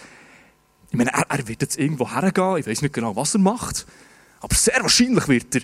ich 0.91 0.97
meine, 0.97 1.13
er, 1.13 1.27
er 1.29 1.47
wird 1.47 1.61
jetzt 1.61 1.79
irgendwo 1.79 2.11
hergehen, 2.11 2.57
ich 2.57 2.67
weiß 2.67 2.83
nicht 2.83 2.95
genau, 2.95 3.15
was 3.15 3.35
er 3.35 3.41
macht, 3.41 3.87
aber 4.41 4.55
sehr 4.55 4.81
wahrscheinlich 4.81 5.29
wird 5.29 5.57
er 5.57 5.63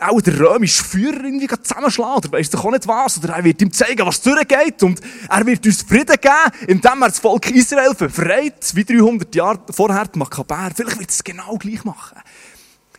auch 0.00 0.20
der 0.20 0.38
römische 0.38 0.82
Führer 0.82 1.24
irgendwie 1.24 1.48
zusammenschlagen 1.48 2.16
oder 2.16 2.32
weiss 2.32 2.50
doch 2.50 2.64
auch 2.64 2.70
nicht 2.70 2.86
was. 2.86 3.18
Oder 3.18 3.34
er 3.34 3.44
wird 3.44 3.62
ihm 3.62 3.72
zeigen, 3.72 4.06
was 4.06 4.20
durchgeht 4.20 4.82
und 4.82 5.00
er 5.28 5.46
wird 5.46 5.64
uns 5.64 5.82
Frieden 5.82 6.16
geben, 6.20 6.68
indem 6.68 7.02
er 7.02 7.08
das 7.08 7.20
Volk 7.20 7.50
Israel 7.50 7.94
befreit, 7.94 8.74
wie 8.74 8.84
300 8.84 9.34
Jahre 9.34 9.60
vorher 9.70 10.06
die 10.06 10.18
Makkabäer. 10.18 10.72
Vielleicht 10.74 10.98
wird 10.98 11.10
es 11.10 11.22
genau 11.22 11.56
gleich 11.56 11.84
machen. 11.84 12.18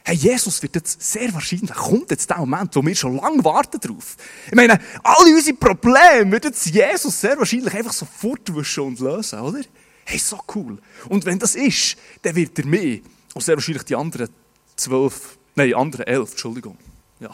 Hey, 0.07 0.15
Jesus 0.15 0.61
wird 0.61 0.75
jetzt 0.75 1.01
sehr 1.01 1.33
wahrscheinlich, 1.33 1.73
kommt 1.73 2.11
jetzt 2.11 2.29
der 2.29 2.37
Moment, 2.37 2.75
wo 2.75 2.85
wir 2.85 2.95
schon 2.95 3.15
lange 3.15 3.43
warten 3.43 3.79
drauf. 3.79 4.15
Ich 4.45 4.53
meine, 4.53 4.79
alle 5.01 5.33
unsere 5.35 5.57
Probleme 5.57 6.31
wird 6.31 6.45
jetzt 6.45 6.67
Jesus 6.67 7.19
sehr 7.19 7.37
wahrscheinlich 7.39 7.73
einfach 7.73 7.91
so 7.91 8.05
fortwischen 8.05 8.83
und 8.83 8.99
lösen, 8.99 9.39
oder? 9.39 9.61
Hey, 10.05 10.19
so 10.19 10.39
cool. 10.53 10.77
Und 11.09 11.25
wenn 11.25 11.39
das 11.39 11.55
ist, 11.55 11.97
dann 12.21 12.35
wird 12.35 12.59
er 12.59 12.67
mehr, 12.67 12.99
und 13.33 13.41
sehr 13.41 13.55
wahrscheinlich 13.55 13.83
die 13.83 13.95
anderen 13.95 14.29
zwölf, 14.75 15.39
nein, 15.55 15.73
anderen 15.73 16.05
elf, 16.05 16.29
Entschuldigung. 16.29 16.77
Ja, 17.19 17.29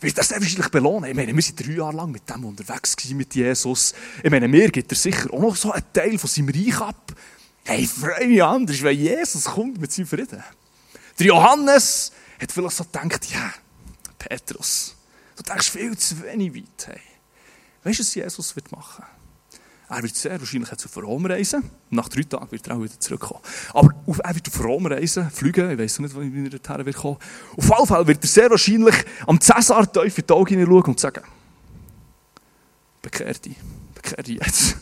wird 0.00 0.18
er 0.18 0.24
sehr 0.24 0.40
wahrscheinlich 0.40 0.68
belohnen. 0.68 1.10
Ich 1.10 1.16
meine, 1.16 1.34
wir 1.34 1.42
sind 1.42 1.58
drei 1.58 1.72
Jahre 1.72 1.96
lang 1.96 2.10
mit 2.12 2.28
dem 2.28 2.44
unterwegs 2.44 2.96
mit 3.10 3.34
Jesus. 3.34 3.94
Ich 4.22 4.30
meine, 4.30 4.46
mir 4.46 4.70
gibt 4.70 4.92
er 4.92 4.96
sicher 4.96 5.32
auch 5.32 5.40
noch 5.40 5.56
so 5.56 5.72
einen 5.72 5.84
Teil 5.92 6.18
von 6.18 6.30
seinem 6.30 6.50
Reich 6.50 6.80
ab. 6.80 7.12
Hey, 7.64 7.86
freue 7.86 8.28
mich 8.28 8.42
anders, 8.42 8.80
wenn 8.82 8.96
Jesus 8.96 9.44
kommt 9.44 9.80
mit 9.80 9.90
seinem 9.90 10.06
Frieden. 10.06 10.42
Der 11.18 11.26
Johannes 11.26 12.12
hat 12.40 12.52
vielleicht 12.52 12.76
so 12.76 12.84
gedacht, 12.84 13.26
ja, 13.32 13.52
Petrus, 14.18 14.94
du 15.34 15.42
denkst 15.42 15.70
viel 15.70 15.96
zu 15.96 16.22
wenig 16.22 16.54
weit. 16.54 16.86
Hey. 16.86 17.00
Weißt 17.82 17.98
du, 17.98 18.02
was 18.02 18.14
Jesus 18.14 18.54
wird 18.54 18.70
machen? 18.70 19.04
Er 19.88 20.02
wird 20.02 20.16
sehr 20.16 20.38
wahrscheinlich 20.40 20.68
zu 20.76 21.00
Rom 21.00 21.26
reisen. 21.26 21.70
Nach 21.90 22.08
drei 22.08 22.22
Tagen 22.22 22.50
wird 22.50 22.66
er 22.66 22.76
auch 22.76 22.82
wieder 22.82 22.98
zurückkommen. 22.98 23.40
Aber 23.72 23.94
er 24.24 24.34
wird 24.34 24.48
auf 24.48 24.64
Rom 24.64 24.86
reisen, 24.86 25.30
fliegen. 25.30 25.70
Ich 25.70 25.78
weiß 25.78 26.00
nicht, 26.00 26.14
wie 26.18 26.44
er 26.44 26.50
dorthin 26.50 26.86
wird 26.86 26.96
kommen. 26.96 27.18
Auf 27.56 27.64
jeden 27.64 27.86
Fall 27.86 28.06
wird 28.06 28.24
er 28.24 28.28
sehr 28.28 28.50
wahrscheinlich 28.50 28.96
am 29.26 29.40
Cäsar 29.40 29.90
tief 29.90 30.18
in 30.18 30.26
die 30.26 30.32
Augen 30.32 30.48
hineinschauen 30.48 30.82
und 30.82 30.98
sagen, 31.00 31.22
bekehr 33.00 33.32
dich, 33.34 33.56
bekehr 33.94 34.24
dich 34.24 34.40
jetzt. 34.44 34.76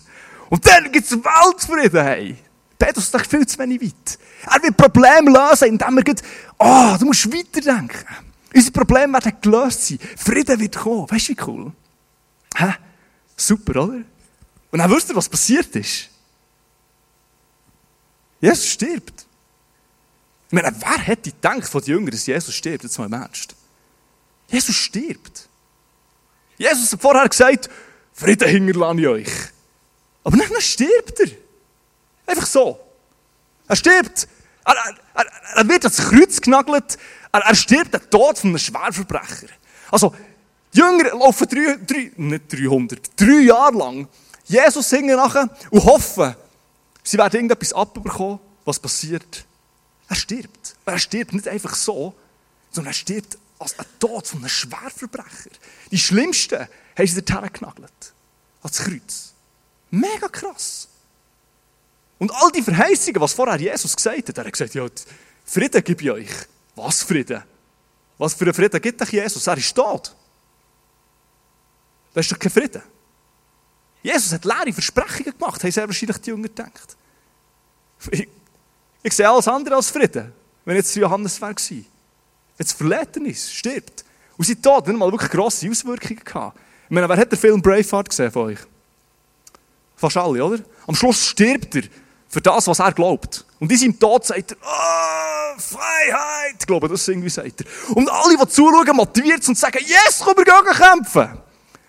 Und 0.48 0.66
dann 0.66 0.90
gibt 0.90 1.04
es 1.04 1.12
Weltfrieden, 1.12 2.02
hey. 2.02 2.36
Petrus 2.78 3.10
sagt 3.10 3.26
viel 3.26 3.46
zu 3.46 3.58
wenig 3.58 3.82
weit. 3.82 4.18
Er 4.46 4.62
wird 4.62 4.76
Probleme 4.76 5.30
lösen, 5.30 5.68
indem 5.68 5.98
er 5.98 6.04
sagt, 6.06 6.22
oh, 6.58 6.96
du 6.98 7.06
musst 7.06 7.30
weiterdenken. 7.30 8.06
Unsere 8.54 8.72
Probleme 8.72 9.14
werden 9.14 9.32
gelöst 9.40 9.86
sein. 9.86 9.98
Frieden 10.16 10.60
wird 10.60 10.76
kommen. 10.76 11.10
Weißt 11.10 11.28
du, 11.28 11.32
wie 11.32 11.42
cool? 11.46 11.72
Hä? 12.56 12.74
Super, 13.36 13.84
oder? 13.84 14.00
Und 14.74 14.80
dann 14.80 14.90
wisst 14.90 15.08
ihr, 15.08 15.14
was 15.14 15.28
passiert 15.28 15.76
ist. 15.76 16.08
Jesus 18.40 18.66
stirbt. 18.66 19.24
Ich 20.48 20.52
meine, 20.52 20.74
wer 20.80 20.98
hätte 20.98 21.30
gedacht 21.30 21.68
von 21.68 21.80
den 21.80 21.90
Jüngern, 21.90 22.10
dass 22.10 22.26
Jesus 22.26 22.52
stirbt, 22.52 22.82
jetzt 22.82 22.98
mal 22.98 23.04
im 23.06 23.12
Ernst? 23.12 23.54
Jesus 24.48 24.74
stirbt. 24.74 25.48
Jesus 26.58 26.92
hat 26.92 27.00
vorher 27.00 27.28
gesagt, 27.28 27.70
Frieden 28.12 28.48
hinterlasse 28.48 29.00
ich 29.00 29.06
euch. 29.06 29.32
Aber 30.24 30.36
dann 30.36 30.60
stirbt 30.60 31.20
er. 31.20 31.28
Einfach 32.26 32.46
so. 32.46 32.80
Er 33.68 33.76
stirbt. 33.76 34.26
Er, 34.64 34.74
er, 35.14 35.26
er 35.54 35.68
wird 35.68 35.84
ans 35.84 35.98
Kreuz 35.98 36.40
genagelt. 36.40 36.98
Er, 37.30 37.42
er 37.42 37.54
stirbt 37.54 37.94
den 37.94 38.10
Tod 38.10 38.38
von 38.38 38.50
einem 38.50 38.58
Schwerverbrecher. 38.58 39.50
Also, 39.92 40.12
die 40.74 40.80
Jünger 40.80 41.10
laufen 41.10 41.46
drei, 41.46 41.76
drei, 41.76 42.10
nicht 42.16 42.52
300, 42.52 43.20
drei 43.20 43.42
Jahre 43.42 43.78
lang 43.78 44.08
Jesus 44.44 44.88
singen 44.88 45.16
nachher 45.16 45.48
und 45.70 45.84
hoffen, 45.84 46.34
Sie 47.04 47.18
werden 47.18 47.34
irgendetwas 47.34 47.72
abbekommen, 47.74 48.40
was 48.64 48.80
passiert. 48.80 49.44
Er 50.08 50.16
stirbt. 50.16 50.74
Aber 50.84 50.94
er 50.94 50.98
stirbt 50.98 51.34
nicht 51.34 51.46
einfach 51.46 51.74
so, 51.74 52.14
sondern 52.72 52.92
er 52.92 52.96
stirbt 52.96 53.38
als 53.58 53.78
ein 53.78 53.86
Tod 54.00 54.26
von 54.26 54.40
einem 54.40 54.48
Schwerverbrecher. 54.48 55.50
Die 55.90 55.98
Schlimmsten 55.98 56.66
haben 56.96 57.06
sie 57.06 57.22
dorthin 57.22 57.52
genagelt. 57.52 58.14
Ans 58.62 58.78
Kreuz. 58.78 59.34
Mega 59.90 60.28
krass. 60.28 60.88
Und 62.18 62.32
all 62.32 62.50
die 62.52 62.62
Verheißungen, 62.62 63.20
was 63.20 63.34
vorher 63.34 63.60
Jesus 63.60 63.94
gesagt 63.94 64.28
hat, 64.28 64.38
er 64.38 64.44
hat 64.44 64.52
gesagt, 64.52 64.74
ja, 64.74 64.86
Frieden 65.44 65.84
gebe 65.84 66.02
ich 66.02 66.10
euch. 66.10 66.30
Was 66.74 67.02
Frieden? 67.02 67.42
Was 68.16 68.32
für 68.32 68.44
einen 68.44 68.54
Frieden 68.54 68.80
gibt 68.80 69.00
euch 69.02 69.12
Jesus? 69.12 69.46
Er 69.46 69.58
ist 69.58 69.74
tot. 69.74 70.14
Das 72.14 72.24
ist 72.24 72.32
doch 72.32 72.38
kein 72.38 72.50
Frieden. 72.50 72.82
Jesus 74.04 74.34
hat 74.34 74.44
leere 74.44 74.72
Versprechungen 74.74 75.32
gemacht, 75.36 75.64
haben 75.64 75.72
sehr 75.72 75.88
wahrscheinlich 75.88 76.18
die 76.18 76.28
Jünger 76.28 76.48
gedacht. 76.48 76.96
Ich, 78.10 78.28
ich 79.02 79.12
sehe 79.14 79.26
alles 79.26 79.48
andere 79.48 79.76
als 79.76 79.90
Frieden, 79.90 80.30
wenn 80.66 80.76
jetzt 80.76 80.94
Johannes 80.94 81.40
wäre 81.40 81.54
gewesen. 81.54 81.86
Jetzt 82.58 82.74
verletzt 82.74 83.16
er 83.16 83.24
ist, 83.24 83.54
stirbt. 83.54 84.04
Und 84.36 84.46
sein 84.46 84.60
Tod 84.60 84.86
hat 84.86 84.94
mal 84.94 85.10
wirklich 85.10 85.30
grosse 85.30 85.70
Auswirkungen 85.70 86.20
gehabt. 86.22 86.58
Ich 86.84 86.90
meine, 86.90 87.08
wer 87.08 87.16
hat 87.16 87.32
den 87.32 87.38
Film 87.38 87.62
Braveheart 87.62 88.10
gesehen 88.10 88.30
von 88.30 88.42
euch? 88.48 88.58
Fast 89.96 90.18
alle, 90.18 90.44
oder? 90.44 90.62
Am 90.86 90.94
Schluss 90.94 91.24
stirbt 91.24 91.74
er 91.74 91.84
für 92.28 92.42
das, 92.42 92.66
was 92.66 92.80
er 92.80 92.92
glaubt. 92.92 93.46
Und 93.58 93.72
in 93.72 93.78
seinem 93.78 93.98
Tod 93.98 94.26
sagt 94.26 94.52
er, 94.52 94.56
oh, 94.60 95.58
Freiheit! 95.58 96.56
Ich 96.60 96.66
glaube, 96.66 96.88
das 96.88 97.08
irgendwie 97.08 97.30
sagt 97.30 97.62
er. 97.62 97.96
Und 97.96 98.10
alle, 98.10 98.36
die 98.36 98.48
zuschauen, 98.48 98.94
motiviert 98.94 99.48
und 99.48 99.56
sagen, 99.56 99.78
yes, 99.80 100.20
komm, 100.22 100.36
wir 100.36 100.44
gehen 100.44 100.76
kämpfen. 100.76 101.38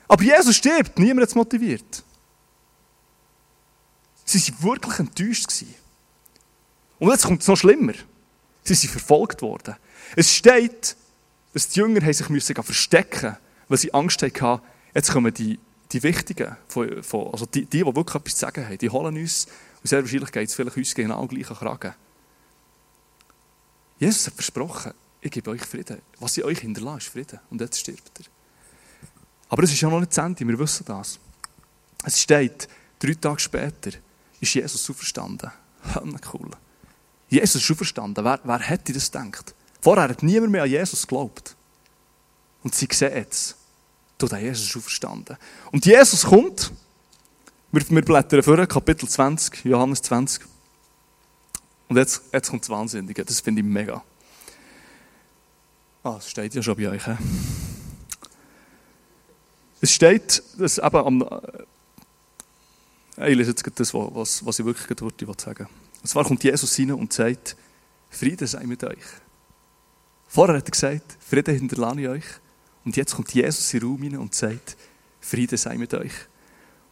Aber 0.08 0.24
Jesus 0.24 0.56
stirbt, 0.56 0.98
niemand 0.98 1.24
hat 1.24 1.30
es 1.30 1.36
motiviert. 1.36 2.05
Sie 4.26 4.54
waren 4.60 4.64
wirklich 4.64 5.00
enttäuscht. 5.00 5.64
Und 7.00 7.12
jetzt 7.12 7.26
kommt 7.26 7.42
es 7.42 7.48
noch 7.48 7.56
schlimmer. 7.56 7.94
Sie 8.64 8.74
sind 8.74 8.90
verfolgt 8.90 9.42
worden. 9.42 9.76
Es 10.16 10.34
steht, 10.34 10.96
dass 11.54 11.70
die 11.70 11.80
Jünger 11.80 12.02
sich 12.12 12.26
verstecken 12.26 13.38
weil 13.68 13.78
sie 13.78 13.94
Angst 13.94 14.22
hatten, 14.22 14.62
jetzt 14.94 15.12
kommen 15.12 15.34
die, 15.34 15.60
die 15.92 16.04
Wichtigen, 16.04 16.56
von, 16.68 17.04
von, 17.04 17.32
also 17.32 17.46
die, 17.46 17.66
die, 17.66 17.84
die 17.84 17.86
wirklich 17.86 18.16
etwas 18.16 18.34
zu 18.34 18.40
sagen 18.40 18.66
haben, 18.66 18.78
die 18.78 18.90
holen 18.90 19.18
uns 19.18 19.48
und 19.82 19.90
sehr 19.90 20.02
wahrscheinlich 20.02 20.32
geht 20.32 20.50
es 20.50 20.56
vielleicht 20.56 20.78
uns 20.78 20.96
genau 20.96 21.26
gleich 21.28 21.50
an 21.50 21.58
Kragen. 21.58 21.94
Jesus 24.00 24.28
hat 24.28 24.34
versprochen, 24.36 24.94
ich 25.22 25.32
gebe 25.32 25.50
euch 25.50 25.62
Frieden. 25.62 26.02
Was 26.20 26.38
ich 26.38 26.44
euch 26.44 26.60
hinterlasse, 26.60 26.98
ist 26.98 27.08
Frieden. 27.08 27.40
Und 27.50 27.62
jetzt 27.62 27.80
stirbt 27.80 28.12
er. 28.20 28.26
Aber 29.50 29.64
es 29.64 29.72
ist 29.72 29.82
ja 29.82 29.90
noch 29.90 30.00
nicht 30.00 30.12
das 30.12 30.24
Ende, 30.24 30.48
wir 30.48 30.60
wissen 30.60 30.86
das. 30.86 31.20
Es 32.04 32.22
steht, 32.22 32.68
drei 33.00 33.14
Tage 33.14 33.40
später 33.40 33.92
ist 34.46 34.54
Jesus 34.54 34.90
auferstanden. 34.90 35.52
Cool. 36.34 36.50
Jesus 37.30 37.64
ist 37.64 37.72
auferstanden. 37.72 38.24
Wer, 38.24 38.40
wer 38.44 38.60
hätte 38.60 38.94
das 38.94 39.12
gedacht? 39.12 39.54
Vorher 39.82 40.10
hat 40.10 40.24
niemand 40.24 40.52
mehr 40.52 40.64
an 40.64 40.70
Jesus 40.70 41.06
geglaubt. 41.06 41.56
Und 42.64 42.74
sie 42.74 42.88
sehen 42.92 43.16
jetzt, 43.16 43.56
du, 44.18 44.28
der 44.28 44.40
Jesus 44.40 44.68
ist 44.68 44.78
auferstanden. 44.78 45.38
Und 45.72 45.86
Jesus 45.86 46.24
kommt, 46.24 46.72
wir, 47.72 47.90
wir 47.90 48.02
blättern 48.02 48.42
vor, 48.42 48.66
Kapitel 48.66 49.08
20, 49.08 49.66
Johannes 49.66 50.02
20. 50.02 50.44
Und 51.88 51.98
jetzt, 51.98 52.24
jetzt 52.34 52.50
kommt 52.50 52.64
das 52.64 52.70
Wahnsinnige, 52.70 53.24
das 53.24 53.40
finde 53.42 53.62
ich 53.62 53.68
mega. 53.68 54.04
Ah, 56.04 56.16
es 56.18 56.30
steht 56.30 56.54
ja 56.54 56.64
schon 56.64 56.76
bei 56.76 56.90
euch. 56.90 57.06
He? 57.06 57.16
Es 59.82 59.92
steht, 59.92 60.42
dass 60.58 60.78
eben 60.78 60.96
am. 60.96 61.42
Ich 63.18 63.36
lese 63.36 63.52
jetzt 63.52 63.80
das, 63.80 63.94
was, 63.94 64.46
was 64.46 64.60
ich 64.60 64.66
wirklich 64.66 65.02
heute 65.02 65.26
sagen 65.38 65.68
Und 66.02 66.08
zwar 66.08 66.26
kommt 66.26 66.44
Jesus 66.44 66.78
rein 66.78 66.92
und 66.92 67.14
sagt: 67.14 67.56
Friede 68.10 68.46
sei 68.46 68.66
mit 68.66 68.84
euch. 68.84 69.06
Vorher 70.28 70.58
hat 70.58 70.68
er 70.68 70.72
gesagt, 70.72 71.18
Frieden 71.20 71.56
hinterlasse 71.56 72.02
ich 72.02 72.08
euch. 72.10 72.26
Und 72.84 72.98
jetzt 72.98 73.16
kommt 73.16 73.34
Jesus 73.34 73.74
in 73.74 73.80
den 73.80 73.90
Raum 73.90 74.02
hinein 74.04 74.20
und 74.20 74.36
sagt, 74.36 74.76
Friede 75.22 75.58
sei 75.58 75.78
mit 75.78 75.94
euch. 75.94 76.12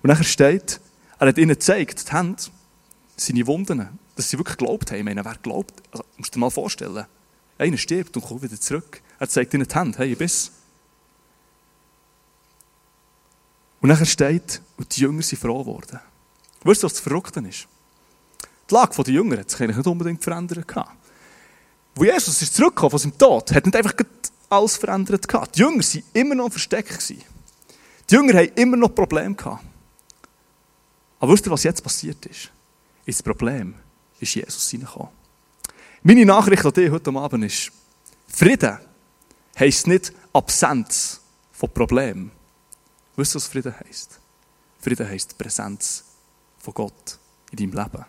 Und 0.01 0.07
nachher 0.09 0.23
steht, 0.23 0.79
er 1.19 1.27
hat 1.27 1.37
ihnen 1.37 1.49
gezeigt, 1.49 2.07
die 2.07 2.13
Hände, 2.13 2.41
seine 3.17 3.45
Wunden, 3.45 3.99
dass 4.15 4.29
sie 4.29 4.37
wirklich 4.37 4.57
geglaubt 4.57 4.91
haben. 4.91 4.99
Ich 4.99 5.03
meine, 5.03 5.23
wer 5.23 5.35
glaubt, 5.35 5.73
also, 5.91 6.05
musst 6.17 6.33
du 6.33 6.39
dir 6.39 6.39
mal 6.39 6.49
vorstellen, 6.49 7.05
einer 7.57 7.77
stirbt 7.77 8.15
und 8.15 8.23
kommt 8.23 8.41
wieder 8.41 8.59
zurück. 8.59 9.01
Er 9.19 9.29
zeigt 9.29 9.53
ihnen 9.53 9.67
die 9.67 9.75
Hände, 9.75 9.97
hey, 9.97 10.13
ich 10.13 10.17
bin's. 10.17 10.51
Und 13.81 13.89
nachher 13.89 14.05
steht, 14.05 14.61
und 14.77 14.95
die 14.95 15.01
Jünger 15.01 15.21
sind 15.21 15.39
froh 15.39 15.59
geworden. 15.59 15.99
Weißt 16.63 16.83
du, 16.83 16.85
was 16.85 16.93
das 16.93 17.01
Verrückte 17.01 17.39
ist? 17.41 17.67
Die 18.69 18.73
Lage 18.73 19.03
der 19.03 19.13
Jünger 19.13 19.39
hat 19.39 19.49
sich 19.49 19.61
eigentlich 19.61 19.77
nicht 19.77 19.87
unbedingt 19.87 20.23
verändert. 20.23 20.65
Wo 21.95 22.03
Jesus 22.03 22.41
ist 22.41 22.55
zurückgekommen 22.55 22.91
von 22.91 22.99
seinem 22.99 23.17
Tod, 23.17 23.51
hat 23.51 23.65
nicht 23.65 23.75
einfach 23.75 23.93
alles 24.49 24.77
verändert. 24.77 25.27
Die 25.55 25.59
Jünger 25.59 25.83
waren 25.83 26.03
immer 26.13 26.35
noch 26.35 26.49
versteckt. 26.49 27.09
Die 27.09 28.15
Jünger 28.15 28.39
hatten 28.39 28.59
immer 28.59 28.77
noch 28.77 28.95
Probleme. 28.95 29.35
Aber 31.19 31.33
wisst 31.33 31.45
ihr, 31.47 31.51
was 31.51 31.63
jetzt 31.63 31.83
passiert 31.83 32.25
ist? 32.25 32.51
Das 33.05 33.21
Problem 33.21 33.75
ist 34.19 34.35
Jesus 34.35 34.69
hineingekommen. 34.69 35.09
Meine 36.01 36.25
Nachricht 36.25 36.65
an 36.65 36.73
dich 36.73 36.89
heute 36.89 37.11
Abend 37.13 37.45
ist, 37.45 37.71
Frieden 38.27 38.77
heisst 39.57 39.87
nicht 39.87 40.11
Absenz 40.33 41.21
von 41.51 41.69
Problemen. 41.69 42.31
Wisst 43.15 43.35
ihr, 43.35 43.35
was 43.35 43.47
Frieden 43.47 43.73
heisst? 43.79 44.19
Frieden 44.79 45.07
heisst 45.07 45.37
Präsenz 45.37 46.03
von 46.63 46.73
Gott 46.73 47.19
in 47.51 47.57
deinem 47.57 47.83
Leben. 47.83 48.05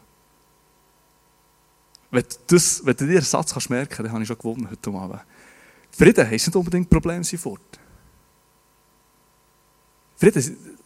Wenn 2.11 2.23
du, 2.23 2.37
das, 2.47 2.87
wenn 2.87 2.97
du 2.97 3.07
dir 3.07 3.17
einen 3.17 3.23
Satz 3.23 3.53
kannst 3.53 3.69
merken 3.69 4.05
dann 4.05 4.13
habe 4.13 4.23
ich 4.23 4.29
schon 4.29 4.39
gewonnen 4.39 4.71
heute 4.71 4.91
Abend. 4.91 5.21
Frieden 5.91 6.27
heisst 6.27 6.47
nicht 6.47 6.57
unbedingt 6.57 6.89
Probleme 6.89 7.25
sofort. 7.25 7.81
Frieden, 10.17 10.79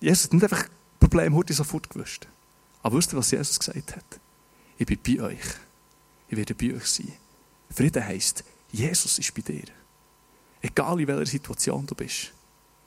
Jesus 0.00 0.24
hat 0.24 0.32
nicht 0.32 0.44
einfach 0.44 0.68
Probleme 1.00 1.34
heute 1.34 1.52
sofort 1.52 1.90
gewusst. 1.90 2.28
Aber 2.82 2.96
wisst 2.96 3.12
ihr, 3.12 3.18
was 3.18 3.30
Jesus 3.32 3.58
gesagt 3.58 3.96
hat? 3.96 4.20
Ich 4.78 4.86
bin 4.86 4.98
bei 5.04 5.22
euch. 5.22 5.44
Ich 6.28 6.36
werde 6.36 6.54
bei 6.54 6.74
euch 6.74 6.86
sein. 6.86 7.12
Frieden 7.70 8.04
heisst, 8.04 8.44
Jesus 8.70 9.18
ist 9.18 9.34
bei 9.34 9.42
dir. 9.42 9.64
Egal 10.60 11.00
in 11.00 11.08
welcher 11.08 11.26
Situation 11.26 11.84
du 11.84 11.94
bist. 11.96 12.32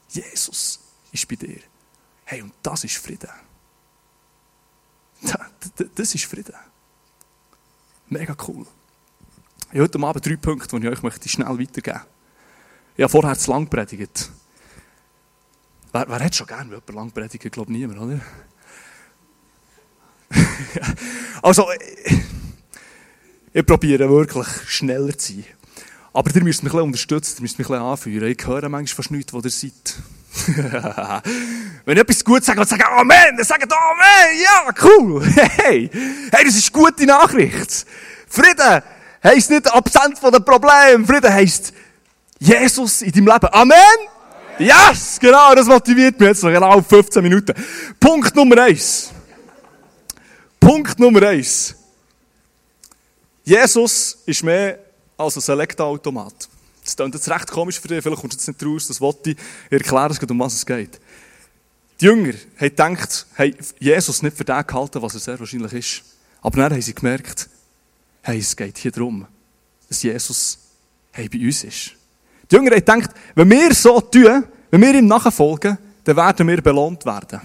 Jesus 0.09 0.79
ist 1.11 1.27
bei 1.27 1.35
dir. 1.35 1.59
Hey, 2.23 2.41
und 2.41 2.53
das 2.63 2.85
ist 2.85 2.97
Frieden. 2.97 3.29
Das 5.95 6.13
ist 6.13 6.25
Frieden. 6.25 6.55
Mega 8.07 8.35
cool. 8.47 8.65
Ich 9.71 9.79
habe 9.79 9.83
heute 9.83 9.99
Abend 9.99 10.25
drei 10.25 10.35
Punkte, 10.35 10.79
die 10.79 10.85
ich 10.85 10.93
euch 10.93 11.03
möchte 11.03 11.27
schnell 11.27 11.47
weitergeben 11.47 11.97
möchte. 11.97 12.07
Ich 12.97 13.03
habe 13.03 13.11
vorher 13.11 13.37
zu 13.37 13.51
lang 13.51 13.67
predigt. 13.67 14.31
Wer, 15.91 16.07
wer 16.07 16.19
hat 16.19 16.35
schon 16.35 16.47
gerne 16.47 16.69
jemand 16.69 16.89
lang 16.93 17.11
predigen? 17.11 17.47
Ich 17.47 17.51
glaube 17.51 17.71
niemand, 17.71 17.99
oder? 17.99 18.19
also, 21.41 21.67
ich, 21.71 22.23
ich 23.53 23.65
probiere 23.65 24.09
wirklich 24.09 24.47
schneller 24.67 25.17
zu 25.17 25.33
sein. 25.33 25.45
Aber 26.13 26.33
ihr 26.33 26.43
müsst 26.43 26.63
mich 26.63 26.71
ein 26.71 26.77
bisschen 26.77 26.87
unterstützen, 26.87 27.37
ihr 27.37 27.41
müsst 27.41 27.57
mich 27.57 27.67
ein 27.67 27.73
bisschen 27.73 27.85
anführen. 27.85 28.29
Ich 28.29 28.47
höre 28.47 28.69
manchmal 28.69 28.95
fast 28.95 29.11
nichts, 29.11 29.33
wo 29.33 29.39
ihr 29.39 29.49
seid. 29.49 30.01
Wenn 31.85 31.97
ich 31.97 32.01
etwas 32.01 32.23
gut 32.23 32.43
sage, 32.43 32.59
dann 32.59 32.67
sage 32.67 32.87
Amen, 32.87 33.37
dann 33.37 33.45
sagt 33.45 33.71
Amen, 33.71 34.41
ja, 34.41 34.73
cool, 34.83 35.25
hey, 35.35 35.89
hey, 36.31 36.45
das 36.45 36.55
ist 36.55 36.71
gute 36.73 37.05
Nachricht. 37.05 37.85
Frieden 38.27 38.81
heisst 39.23 39.49
nicht 39.49 39.71
Absenz 39.73 40.19
von 40.19 40.31
den 40.31 40.43
Problemen, 40.43 41.05
Frieden 41.05 41.31
heisst 41.33 41.73
Jesus 42.39 43.01
in 43.01 43.11
deinem 43.11 43.27
Leben. 43.27 43.47
Amen? 43.51 43.77
Yes, 44.57 45.19
genau, 45.19 45.53
das 45.53 45.67
motiviert 45.67 46.19
mich 46.19 46.29
jetzt 46.29 46.43
noch 46.43 46.51
genau 46.51 46.81
15 46.81 47.21
Minuten. 47.21 47.53
Punkt 47.99 48.35
Nummer 48.35 48.63
eins. 48.63 49.11
Punkt 50.59 50.99
Nummer 50.99 51.23
eins. 51.27 51.75
Jesus 53.43 54.17
ist 54.25 54.43
mehr 54.43 54.79
als 55.17 55.35
ein 55.35 55.41
Selekta-Automat. 55.41 56.49
Das 56.85 56.95
klingt 56.95 57.15
jetzt 57.15 57.29
recht 57.29 57.51
komisch 57.51 57.79
für 57.79 57.87
dich, 57.87 58.01
vielleicht 58.01 58.21
kommst 58.21 58.35
du 58.35 58.37
jetzt 58.37 58.47
nicht 58.47 58.65
raus, 58.65 58.87
das 58.87 59.01
wollte 59.01 59.31
ich. 59.31 59.37
Ich 59.71 59.81
erkläre 59.81 60.11
es, 60.11 60.19
um 60.19 60.39
was 60.39 60.53
es 60.53 60.65
geht. 60.65 61.01
Die 61.99 62.05
Jünger 62.05 62.33
haben 62.57 62.69
gedacht, 62.69 63.25
hey, 63.33 63.55
Jesus 63.79 64.21
nicht 64.21 64.37
für 64.37 64.45
den 64.45 64.67
gehalten, 64.67 65.01
was 65.01 65.15
er 65.15 65.19
sehr 65.19 65.39
wahrscheinlich 65.39 65.73
ist. 65.73 66.03
Aber 66.41 66.57
dann 66.57 66.73
haben 66.73 66.81
sie 66.81 66.93
gemerkt, 66.93 67.49
hey, 68.21 68.37
es 68.37 68.55
geht 68.55 68.77
hier 68.77 68.91
darum, 68.91 69.25
dass 69.89 70.03
Jesus 70.03 70.59
hey, 71.11 71.27
bei 71.27 71.39
uns 71.39 71.63
ist. 71.63 71.91
Die 72.51 72.55
Jünger 72.55 72.71
haben 72.71 72.79
gedacht, 72.79 73.09
wenn 73.33 73.49
wir 73.49 73.73
so 73.73 73.99
tun, 74.01 74.43
wenn 74.69 74.81
wir 74.81 74.93
ihm 74.93 75.07
nachfolgen, 75.07 75.77
dann 76.03 76.15
werden 76.15 76.47
wir 76.47 76.61
belohnt 76.61 77.03
werden. 77.05 77.41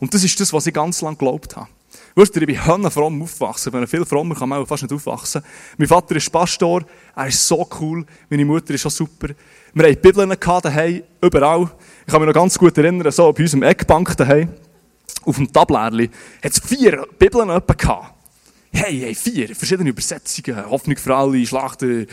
Und 0.00 0.12
das 0.12 0.24
ist 0.24 0.40
das, 0.40 0.52
was 0.52 0.66
ich 0.66 0.74
ganz 0.74 1.00
lange 1.00 1.16
geglaubt 1.16 1.54
habe. 1.54 1.68
Weißt 2.14 2.36
du, 2.36 2.40
ich 2.40 2.46
bin 2.46 2.66
hönnenfromm 2.66 3.22
aufgewachsen. 3.22 3.72
Wenn 3.72 3.86
viel 3.86 4.04
frommer 4.04 4.34
kann 4.34 4.48
man 4.48 4.62
auch 4.62 4.66
fast 4.66 4.82
nicht 4.82 4.92
aufwachsen. 4.92 5.42
Mein 5.78 5.88
Vater 5.88 6.16
ist 6.16 6.30
Pastor. 6.30 6.82
Er 7.16 7.26
ist 7.26 7.46
so 7.46 7.66
cool. 7.80 8.04
Meine 8.28 8.44
Mutter 8.44 8.74
ist 8.74 8.84
auch 8.86 8.90
super. 8.90 9.28
Wir 9.72 9.88
hatten 9.88 10.00
Bibeln 10.00 10.34
daheim, 10.62 11.02
überall. 11.22 11.70
Ich 12.06 12.12
kann 12.12 12.20
mich 12.20 12.26
noch 12.26 12.34
ganz 12.34 12.58
gut 12.58 12.76
erinnern, 12.76 13.10
so 13.10 13.32
bei 13.32 13.42
unserem 13.42 13.62
Eckbank 13.62 14.14
daheim. 14.16 14.50
auf 15.24 15.36
dem 15.36 15.50
Tablerli 15.50 16.10
hat 16.42 16.52
es 16.52 16.60
vier 16.60 17.06
Bibeln 17.18 17.48
gehabt. 17.48 18.14
Hey, 18.72 19.00
hey, 19.00 19.14
vier 19.14 19.54
verschiedene 19.54 19.90
Übersetzungen. 19.90 20.68
Hoffnung 20.68 20.96
für 20.96 21.14
alle, 21.14 21.46
Schlachten, 21.46 22.06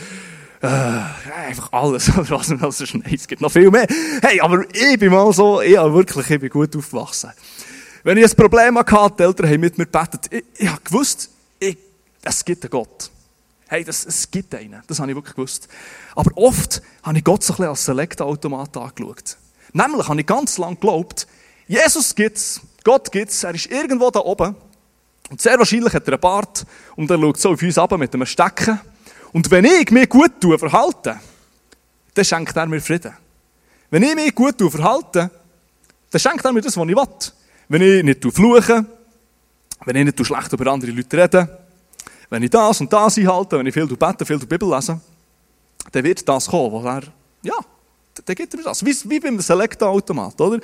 äh, 0.62 0.66
einfach 0.66 1.72
alles, 1.72 2.10
was 2.30 2.50
alles 2.50 2.80
ist. 2.80 2.94
Nein, 2.94 3.14
es 3.14 3.26
gibt 3.26 3.40
noch 3.40 3.50
viel 3.50 3.70
mehr. 3.70 3.86
Hey, 4.22 4.40
aber 4.40 4.64
ich 4.74 4.98
bin 4.98 5.10
mal 5.10 5.32
so, 5.32 5.60
ich 5.60 5.76
habe 5.76 5.92
wirklich, 5.94 6.30
ich 6.30 6.40
bin 6.40 6.50
gut 6.50 6.76
aufgewachsen. 6.76 7.30
Wenn 8.02 8.18
ich 8.18 8.24
ein 8.24 8.36
Problem 8.36 8.78
hatte, 8.78 9.14
die 9.18 9.22
Eltern 9.22 9.48
haben 9.48 9.60
mit 9.60 9.76
mir 9.78 9.86
gebetet, 9.86 10.26
ich, 10.30 10.44
ich 10.56 10.68
habe 10.68 10.80
es 12.22 12.44
gibt 12.44 12.64
einen 12.64 12.70
Gott. 12.70 13.10
Hey, 13.68 13.84
das, 13.84 14.04
es 14.04 14.30
gibt 14.30 14.54
einen. 14.54 14.82
Das 14.86 14.98
habe 14.98 15.10
ich 15.10 15.16
wirklich 15.16 15.34
gewusst. 15.34 15.68
Aber 16.14 16.30
oft 16.36 16.82
habe 17.02 17.18
ich 17.18 17.24
Gott 17.24 17.42
so 17.42 17.52
ein 17.52 17.56
bisschen 17.56 17.70
als 17.70 17.84
Select-Automat 17.84 18.76
angeschaut. 18.76 19.36
Nämlich 19.72 20.08
habe 20.08 20.20
ich 20.20 20.26
ganz 20.26 20.58
lange 20.58 20.74
geglaubt, 20.74 21.26
Jesus 21.66 22.14
gibt's, 22.14 22.60
Gott 22.82 23.12
gibt's, 23.12 23.44
er 23.44 23.54
ist 23.54 23.66
irgendwo 23.66 24.10
da 24.10 24.20
oben. 24.20 24.56
Und 25.30 25.40
sehr 25.40 25.56
wahrscheinlich 25.56 25.92
hat 25.94 26.08
er 26.08 26.14
einen 26.14 26.20
Bart 26.20 26.66
und 26.96 27.08
er 27.10 27.18
schaut 27.18 27.38
so 27.38 27.50
auf 27.50 27.62
uns 27.62 27.78
ab 27.78 27.96
mit 27.96 28.12
einem 28.12 28.26
Stecken. 28.26 28.80
Und 29.32 29.48
wenn 29.52 29.64
ich 29.64 29.90
mich 29.92 30.08
gut 30.08 30.40
tue, 30.40 30.58
verhalte, 30.58 31.20
dann 32.14 32.24
schenkt 32.24 32.56
er 32.56 32.66
mir 32.66 32.80
Frieden. 32.80 33.16
Wenn 33.90 34.02
ich 34.02 34.16
mich 34.16 34.34
gut 34.34 34.58
tue, 34.58 34.70
verhalte, 34.70 35.30
dann 36.10 36.20
schenkt 36.20 36.44
er 36.44 36.52
mir 36.52 36.60
das, 36.60 36.76
was 36.76 36.88
ich 36.88 36.96
will. 36.96 37.06
Wenn 37.70 37.82
ich 37.82 38.02
nicht 38.02 38.34
fluche, 38.34 38.84
wenn 39.84 39.94
ich 39.94 40.04
nicht 40.04 40.26
schlecht 40.26 40.52
über 40.52 40.72
andere 40.72 40.90
Leute 40.90 41.16
rede, 41.16 41.58
wenn 42.28 42.42
ich 42.42 42.50
das 42.50 42.80
und 42.80 42.92
das 42.92 43.16
einhalte, 43.16 43.56
wenn 43.56 43.66
ich 43.66 43.72
viel 43.72 43.86
bete, 43.86 44.26
viel 44.26 44.40
Bibel 44.40 44.68
lese, 44.68 45.00
dann 45.92 46.02
wird 46.02 46.28
das 46.28 46.48
kommen, 46.48 46.72
was 46.72 46.84
er, 46.84 47.12
ja, 47.44 47.54
dann 48.24 48.34
gibt 48.34 48.52
er 48.52 48.58
mir 48.58 48.64
das. 48.64 48.84
Wie, 48.84 48.92
wie 49.08 49.20
beim 49.20 49.40
Select-Automat, 49.40 50.40
oder? 50.40 50.58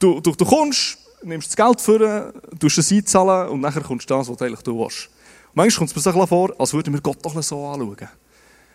Du, 0.00 0.18
du, 0.18 0.32
du 0.32 0.44
kommst, 0.44 0.98
nimmst 1.22 1.50
das 1.50 1.56
Geld 1.56 1.80
für, 1.80 2.34
tust 2.58 2.76
es 2.76 2.90
einzahlen 2.90 3.50
und 3.50 3.60
nachher 3.60 3.82
kommst 3.82 4.10
du 4.10 4.14
das, 4.14 4.28
was 4.28 4.36
du 4.36 4.44
eigentlich 4.44 4.62
du 4.62 4.76
willst. 4.76 5.10
Und 5.50 5.56
manchmal 5.58 5.86
kommt 5.86 5.96
es 5.96 6.04
mir 6.04 6.12
so 6.12 6.26
vor, 6.26 6.52
als 6.58 6.72
würden 6.72 6.92
wir 6.92 7.00
Gott 7.00 7.24
doch 7.24 7.40
so 7.40 7.66
anschauen. 7.68 8.08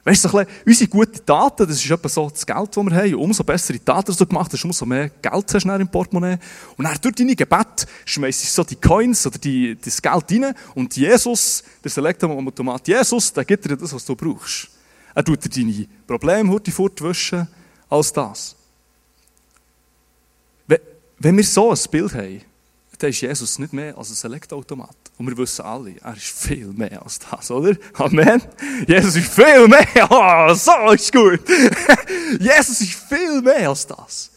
Weißt 0.07 0.23
du, 0.23 0.45
unsere 0.65 0.89
guten 0.89 1.25
Taten, 1.25 1.67
das 1.67 1.83
ist 1.83 1.91
etwa 1.91 2.07
so 2.07 2.29
das 2.29 2.45
Geld, 2.45 2.77
das 2.77 2.85
wir 2.85 2.95
haben. 2.95 3.15
umso 3.15 3.43
bessere 3.43 3.77
Taten 3.83 4.15
du 4.15 4.25
gemacht 4.25 4.49
hast, 4.53 4.63
umso 4.63 4.85
mehr 4.85 5.09
Geld 5.09 5.53
hast 5.53 5.65
du 5.65 5.69
im 5.69 5.87
Portemonnaie. 5.89 6.37
Und 6.77 6.85
dann 6.85 6.97
durch 7.01 7.15
deine 7.15 7.35
Gebet 7.35 7.85
schmeißt 8.05 8.41
du 8.41 8.47
so 8.47 8.63
die 8.63 8.77
Coins 8.77 9.27
oder 9.27 9.37
die, 9.37 9.75
das 9.75 10.01
Geld 10.01 10.31
rein. 10.31 10.55
Und 10.75 10.95
Jesus, 10.95 11.61
der 11.83 11.91
Selektomat 11.91 12.87
Jesus, 12.87 13.33
der 13.33 13.43
gibt 13.43 13.65
dir 13.65 13.75
das, 13.75 13.91
was 13.91 14.05
du 14.05 14.15
brauchst. 14.15 14.69
Er 15.13 15.25
tut 15.25 15.43
dir 15.43 15.49
deine 15.49 15.85
Probleme 16.07 16.53
heute 16.53 16.71
fortwischen 16.71 17.45
als 17.89 18.13
das. 18.13 18.55
Wenn 21.19 21.35
wir 21.35 21.43
so 21.43 21.69
ein 21.69 21.79
Bild 21.91 22.13
haben, 22.13 22.41
dann 22.97 23.11
ist 23.11 23.21
Jesus 23.21 23.59
nicht 23.59 23.73
mehr 23.73 23.97
als 23.97 24.09
ein 24.09 24.15
Selektoautomat. 24.15 24.95
Und 25.17 25.27
wir 25.27 25.37
wissen 25.37 25.63
alle, 25.63 25.95
er 26.01 26.15
ist 26.15 26.25
viel 26.25 26.67
mehr 26.67 27.01
als 27.03 27.19
das, 27.19 27.51
oder? 27.51 27.75
Amen. 27.93 28.41
Jesus 28.87 29.15
ist 29.15 29.31
viel 29.31 29.67
mehr. 29.67 30.07
Oh, 30.09 30.53
so 30.55 30.91
ist 30.91 31.11
gut. 31.11 31.41
Jesus 32.39 32.81
ist 32.81 32.93
viel 32.93 33.41
mehr 33.41 33.69
als 33.69 33.85
das. 33.85 34.31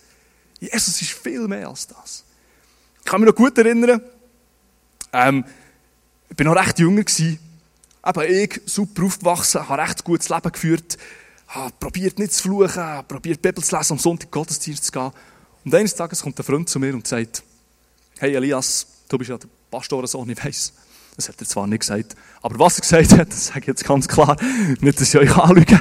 Jesus 0.58 1.00
ist 1.00 1.12
viel 1.12 1.48
mehr 1.48 1.68
als 1.68 1.86
das. 1.86 2.24
Ich 2.98 3.06
kann 3.06 3.20
mich 3.20 3.28
noch 3.28 3.34
gut 3.36 3.56
erinnern, 3.56 4.02
ähm, 5.12 5.44
ich 6.28 6.38
war 6.38 6.54
noch 6.54 6.62
recht 6.62 6.78
jünger. 6.78 7.02
Gewesen. 7.02 7.38
Eben 8.06 8.32
ich, 8.32 8.60
super 8.66 9.04
aufgewachsen, 9.04 9.68
habe 9.68 9.82
recht 9.82 10.04
gutes 10.04 10.28
Leben 10.28 10.52
geführt, 10.52 10.96
habe 11.48 11.72
probiert 11.80 12.18
nicht 12.18 12.32
zu 12.32 12.42
fluchen, 12.42 13.04
probiert 13.08 13.42
Bibel 13.42 13.62
zu 13.62 13.76
lesen, 13.76 13.92
am 13.94 13.98
Sonntag 13.98 14.30
Gottesdienst 14.30 14.84
zu 14.84 14.92
gehen. 14.92 15.10
Und 15.64 15.74
eines 15.74 15.94
Tages 15.94 16.22
kommt 16.22 16.38
ein 16.38 16.44
Freund 16.44 16.68
zu 16.68 16.78
mir 16.78 16.94
und 16.94 17.06
sagt, 17.06 17.42
hey 18.20 18.34
Elias, 18.34 18.86
du 19.08 19.16
bist 19.16 19.30
ja 19.30 19.38
der 19.38 19.48
Pastorensohn, 19.70 20.28
ich 20.28 20.44
weiss. 20.44 20.74
Das 21.16 21.28
hat 21.28 21.40
er 21.40 21.46
zwar 21.46 21.66
nicht 21.66 21.80
gesagt, 21.80 22.14
aber 22.42 22.58
was 22.58 22.78
er 22.78 22.82
gesagt 22.82 23.12
hat, 23.18 23.28
das 23.32 23.46
sage 23.46 23.60
ich 23.60 23.66
jetzt 23.66 23.84
ganz 23.84 24.06
klar, 24.06 24.36
nicht, 24.80 25.00
dass 25.00 25.08
ich 25.14 25.20
euch 25.20 25.36
anlüge. 25.36 25.80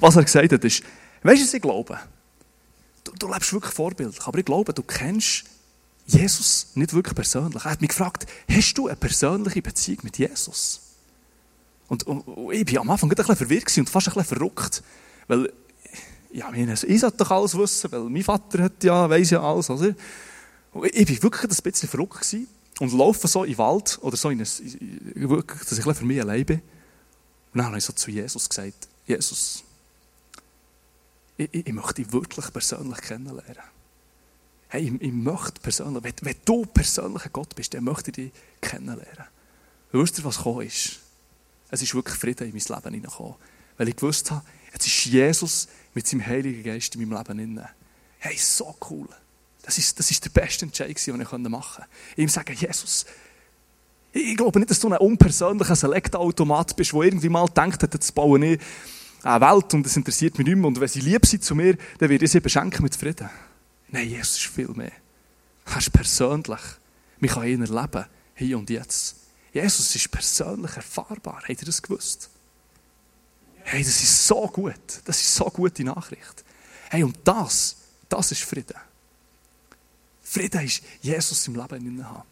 Was 0.00 0.16
er 0.16 0.24
gesagt 0.24 0.52
hat, 0.52 0.64
ist, 0.64 0.82
weißt 1.22 1.40
du, 1.40 1.46
was 1.46 1.54
ich 1.54 1.62
glaube? 1.62 1.98
Du, 3.04 3.12
du 3.18 3.30
lebst 3.30 3.52
wirklich 3.52 3.74
vorbildlich, 3.74 4.26
aber 4.26 4.38
ich 4.38 4.44
glaube, 4.44 4.72
du 4.72 4.82
kennst 4.82 5.44
Jesus 6.06 6.68
nicht 6.74 6.94
wirklich 6.94 7.14
persönlich. 7.14 7.64
Er 7.64 7.72
hat 7.72 7.80
mich 7.80 7.90
gefragt, 7.90 8.26
hast 8.50 8.74
du 8.74 8.86
eine 8.88 8.96
persönliche 8.96 9.60
Beziehung 9.60 9.98
mit 10.02 10.16
Jesus? 10.16 10.80
Und, 11.88 12.04
und, 12.04 12.20
und 12.22 12.52
ich 12.52 12.72
war 12.72 12.80
am 12.80 12.90
Anfang 12.90 13.10
ein 13.10 13.14
bisschen 13.14 13.36
verwirrt 13.36 13.76
und 13.76 13.90
fast 13.90 14.08
ein 14.08 14.14
bisschen 14.14 14.36
verrückt, 14.36 14.82
weil 15.28 15.52
ja, 16.32 16.50
ich 16.52 17.00
sollte 17.00 17.18
doch 17.18 17.30
alles 17.30 17.56
wissen, 17.56 17.92
weil 17.92 18.00
mein 18.00 18.22
Vater 18.22 18.64
hat 18.64 18.82
ja, 18.82 19.08
weiss 19.08 19.30
ja 19.30 19.42
alles, 19.42 19.68
oder? 19.70 19.94
Ich 20.84 21.08
war 21.08 21.22
wirklich 21.22 21.44
ein 21.44 21.62
bisschen 21.62 21.88
verrückt 21.88 22.36
und 22.80 22.92
laufe 22.92 23.28
so 23.28 23.44
in 23.44 23.52
den 23.52 23.58
Wald 23.58 23.98
oder 24.02 24.16
so 24.16 24.30
in 24.30 24.40
ein, 24.40 24.46
wirklich, 25.14 25.62
dass 25.62 25.78
ich 25.78 25.84
für 25.84 26.04
mich 26.04 26.20
allein 26.20 26.44
bin. 26.44 26.60
Und 26.60 27.58
dann 27.58 27.66
habe 27.66 27.78
ich 27.78 27.84
so 27.84 27.92
zu 27.92 28.10
Jesus 28.10 28.48
gesagt, 28.48 28.88
Jesus, 29.06 29.64
ich, 31.36 31.48
ich, 31.52 31.66
ich 31.66 31.72
möchte 31.72 32.02
dich 32.02 32.12
wirklich 32.12 32.52
persönlich 32.52 33.00
kennenlernen. 33.00 33.62
Hey, 34.68 34.82
ich, 34.82 35.00
ich 35.00 35.12
möchte 35.12 35.60
persönlich, 35.60 36.02
wenn, 36.02 36.14
wenn 36.20 36.36
du 36.44 36.66
persönlicher 36.66 37.30
Gott 37.30 37.54
bist, 37.54 37.72
dann 37.74 37.84
möchte 37.84 38.10
ich 38.10 38.14
dich 38.16 38.32
kennenlernen. 38.60 39.26
Weißt 39.92 40.18
du, 40.18 40.24
was 40.24 40.38
gekommen 40.38 40.66
ist? 40.66 41.00
Es 41.70 41.82
ist 41.82 41.94
wirklich 41.94 42.16
Frieden 42.16 42.48
in 42.48 42.52
mein 42.52 42.62
Leben 42.62 42.94
hineingekommen. 42.94 43.36
Weil 43.76 43.88
ich 43.88 43.96
gewusst 43.96 44.30
habe, 44.30 44.44
jetzt 44.72 44.86
ist 44.86 45.04
Jesus 45.06 45.68
mit 45.94 46.06
seinem 46.06 46.26
Heiligen 46.26 46.62
Geist 46.62 46.94
in 46.94 47.08
meinem 47.08 47.18
Leben 47.18 47.38
inne. 47.38 47.68
Hey, 48.18 48.36
so 48.36 48.74
cool. 48.90 49.08
Das 49.66 49.78
ist, 49.78 49.98
das 49.98 50.10
ist 50.12 50.24
der 50.24 50.30
beste 50.30 50.64
Entscheid, 50.64 50.88
den 50.88 51.20
ich 51.20 51.32
machen 51.32 51.44
konnte. 51.44 51.86
Ihm 52.16 52.28
sagen, 52.28 52.54
Jesus, 52.56 53.04
ich 54.12 54.36
glaube 54.36 54.60
nicht, 54.60 54.70
dass 54.70 54.78
du 54.78 54.88
ein 54.88 54.96
unpersönlicher 54.96 55.74
Select-Automat 55.74 56.76
bist, 56.76 56.92
der 56.92 57.00
irgendwie 57.02 57.28
mal 57.28 57.46
denkt, 57.48 57.82
jetzt 57.82 58.14
baue 58.14 58.38
ich 58.46 58.60
eine 59.24 59.40
Welt 59.44 59.74
und 59.74 59.82
das 59.84 59.96
interessiert 59.96 60.38
mich 60.38 60.46
nicht 60.46 60.56
mehr. 60.56 60.68
Und 60.68 60.78
wenn 60.78 60.86
sie 60.86 61.00
lieb 61.00 61.26
sind 61.26 61.42
zu 61.42 61.56
mir, 61.56 61.76
dann 61.98 62.08
werde 62.08 62.24
ich 62.24 62.30
sie 62.30 62.38
beschenken 62.38 62.84
mit 62.84 62.94
Frieden. 62.94 63.28
Nein, 63.88 64.08
Jesus 64.08 64.36
ist 64.38 64.46
viel 64.46 64.68
mehr. 64.68 64.92
Er 65.66 65.78
ist 65.78 65.92
persönlich. 65.92 66.60
Man 67.18 67.30
kann 67.30 67.48
ihn 67.48 67.62
erleben, 67.62 68.06
hier 68.36 68.58
und 68.58 68.70
jetzt. 68.70 69.16
Jesus 69.52 69.96
ist 69.96 70.10
persönlich 70.12 70.76
erfahrbar. 70.76 71.42
Habt 71.42 71.60
ihr 71.60 71.66
das 71.66 71.82
gewusst? 71.82 72.30
Hey, 73.64 73.82
das 73.82 74.00
ist 74.00 74.28
so 74.28 74.46
gut. 74.46 75.00
Das 75.04 75.20
ist 75.20 75.34
so 75.34 75.46
gute 75.46 75.82
Nachricht. 75.82 76.44
Hey, 76.88 77.02
und 77.02 77.18
das, 77.24 77.76
das 78.08 78.30
ist 78.30 78.44
Frieden. 78.44 78.76
Frieden 80.36 80.66
ist 80.66 80.82
Jesus 81.00 81.48
im 81.48 81.54
Leben 81.54 82.04
haben. 82.04 82.22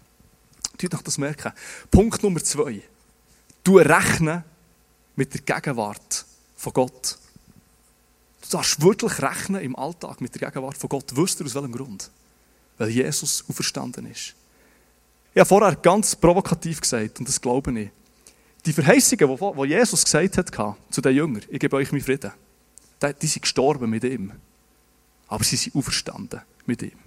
Du 0.76 0.86
noch 0.92 1.00
das 1.00 1.16
merken. 1.16 1.52
Punkt 1.90 2.22
Nummer 2.22 2.44
zwei. 2.44 2.82
Du 3.62 3.78
rechnen 3.78 4.44
mit 5.16 5.32
der 5.32 5.40
Gegenwart 5.40 6.26
von 6.54 6.72
Gott. 6.74 7.16
Du 8.42 8.48
darfst 8.50 8.82
wirklich 8.82 9.22
rechnen 9.22 9.62
im 9.62 9.74
Alltag 9.74 10.20
mit 10.20 10.38
der 10.38 10.50
Gegenwart 10.50 10.76
von 10.76 10.90
Gott. 10.90 11.16
Wisst 11.16 11.40
ihr 11.40 11.46
aus 11.46 11.54
welchem 11.54 11.72
Grund? 11.72 12.10
Weil 12.76 12.90
Jesus 12.90 13.42
auferstanden 13.48 14.04
ist. 14.10 14.34
Ich 15.32 15.40
habe 15.40 15.48
vorher 15.48 15.74
ganz 15.74 16.14
provokativ 16.14 16.82
gesagt, 16.82 17.20
und 17.20 17.26
das 17.26 17.40
glaube 17.40 17.80
ich. 17.80 17.90
Die 18.66 18.74
Verheißungen, 18.74 19.38
die 19.38 19.68
Jesus 19.68 20.04
gesagt 20.04 20.36
hat 20.36 20.76
zu 20.90 21.00
den 21.00 21.16
Jüngern, 21.16 21.42
ich 21.48 21.58
gebe 21.58 21.76
euch 21.76 21.90
meinen 21.90 22.02
Frieden, 22.02 22.32
die 23.22 23.26
sind 23.26 23.40
gestorben 23.40 23.88
mit 23.88 24.04
ihm. 24.04 24.30
Aber 25.26 25.42
sie 25.42 25.56
sind 25.56 25.74
auferstanden 25.74 26.42
mit 26.66 26.82
ihm. 26.82 27.03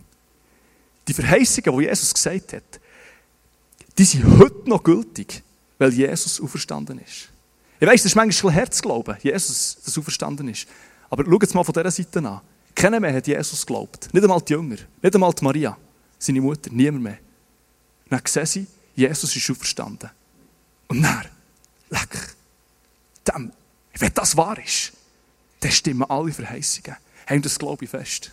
Die 1.08 1.14
Verheißungen, 1.14 1.80
die 1.80 1.86
Jesus 1.86 2.14
gesagt 2.14 2.54
hat, 2.54 2.80
die 3.98 4.04
sind 4.04 4.26
heute 4.38 4.70
noch 4.70 4.84
gültig, 4.84 5.42
weil 5.78 5.94
Jesus 5.94 6.40
auferstanden 6.40 7.00
ist. 7.00 7.30
Ich 7.80 7.88
weiss, 7.88 8.02
das 8.02 8.12
ist 8.12 8.16
manchmal 8.16 8.54
Herzglauben, 8.54 9.18
Jesus, 9.22 9.78
das 9.84 9.98
auferstanden 9.98 10.48
ist. 10.50 10.68
Aber 11.10 11.24
schau 11.24 11.40
jetzt 11.40 11.54
mal 11.54 11.64
von 11.64 11.74
dieser 11.74 11.92
Seite 11.92 12.20
an. 12.20 12.42
Keiner 12.74 13.00
mehr 13.00 13.14
hat 13.14 13.28
Jesus 13.28 13.66
geglaubt. 13.66 14.14
Nicht 14.14 14.24
einmal 14.24 14.42
die 14.42 14.54
Jünger, 14.54 14.78
nicht 15.02 15.16
einmal 15.16 15.34
die 15.34 15.44
Maria, 15.44 15.78
seine 16.20 16.42
Mutter, 16.42 16.70
niemand 16.72 17.04
mehr. 17.04 17.18
dann 18.10 18.22
sehen 18.26 18.46
sie, 18.46 18.68
Jesus 18.96 19.36
ist 19.36 19.50
auferstanden. 19.50 20.10
Und 20.88 21.02
dann, 21.02 21.26
leck, 21.90 22.36
dem, 23.28 23.52
wenn 23.94 24.14
das 24.14 24.38
wahr 24.38 24.58
ist, 24.64 24.94
dann 25.60 25.72
stimmen 25.72 26.10
alle 26.10 26.32
Verheißungen. 26.32 26.96
Haben 27.28 27.42
das 27.42 27.58
glaube 27.60 27.88
fest. 27.88 28.32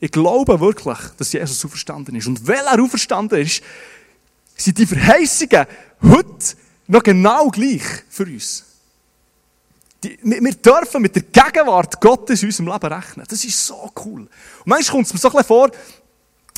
Ich 0.00 0.10
glaube 0.10 0.60
wirklich, 0.60 0.98
dass 1.16 1.32
Jesus 1.32 1.64
auferstanden 1.64 2.14
ist. 2.16 2.26
Und 2.26 2.46
weil 2.46 2.64
er 2.64 2.82
auferstanden 2.82 3.40
ist, 3.40 3.62
sind 4.56 4.78
die 4.78 4.86
Verheißungen 4.86 5.66
heute 6.02 6.56
noch 6.86 7.02
genau 7.02 7.48
gleich 7.50 7.82
für 8.08 8.24
uns. 8.24 8.64
Die, 10.04 10.18
wir 10.22 10.54
dürfen 10.54 11.02
mit 11.02 11.14
der 11.14 11.22
Gegenwart 11.22 12.00
Gottes 12.00 12.42
in 12.42 12.48
unserem 12.48 12.72
Leben 12.72 12.92
rechnen. 12.92 13.26
Das 13.28 13.44
ist 13.44 13.66
so 13.66 13.90
cool. 14.04 14.22
Und 14.22 14.30
manchmal 14.66 14.96
kommt 14.96 15.06
es 15.06 15.12
mir 15.14 15.18
so 15.18 15.28
ein 15.28 15.32
bisschen 15.32 15.46
vor, 15.46 15.70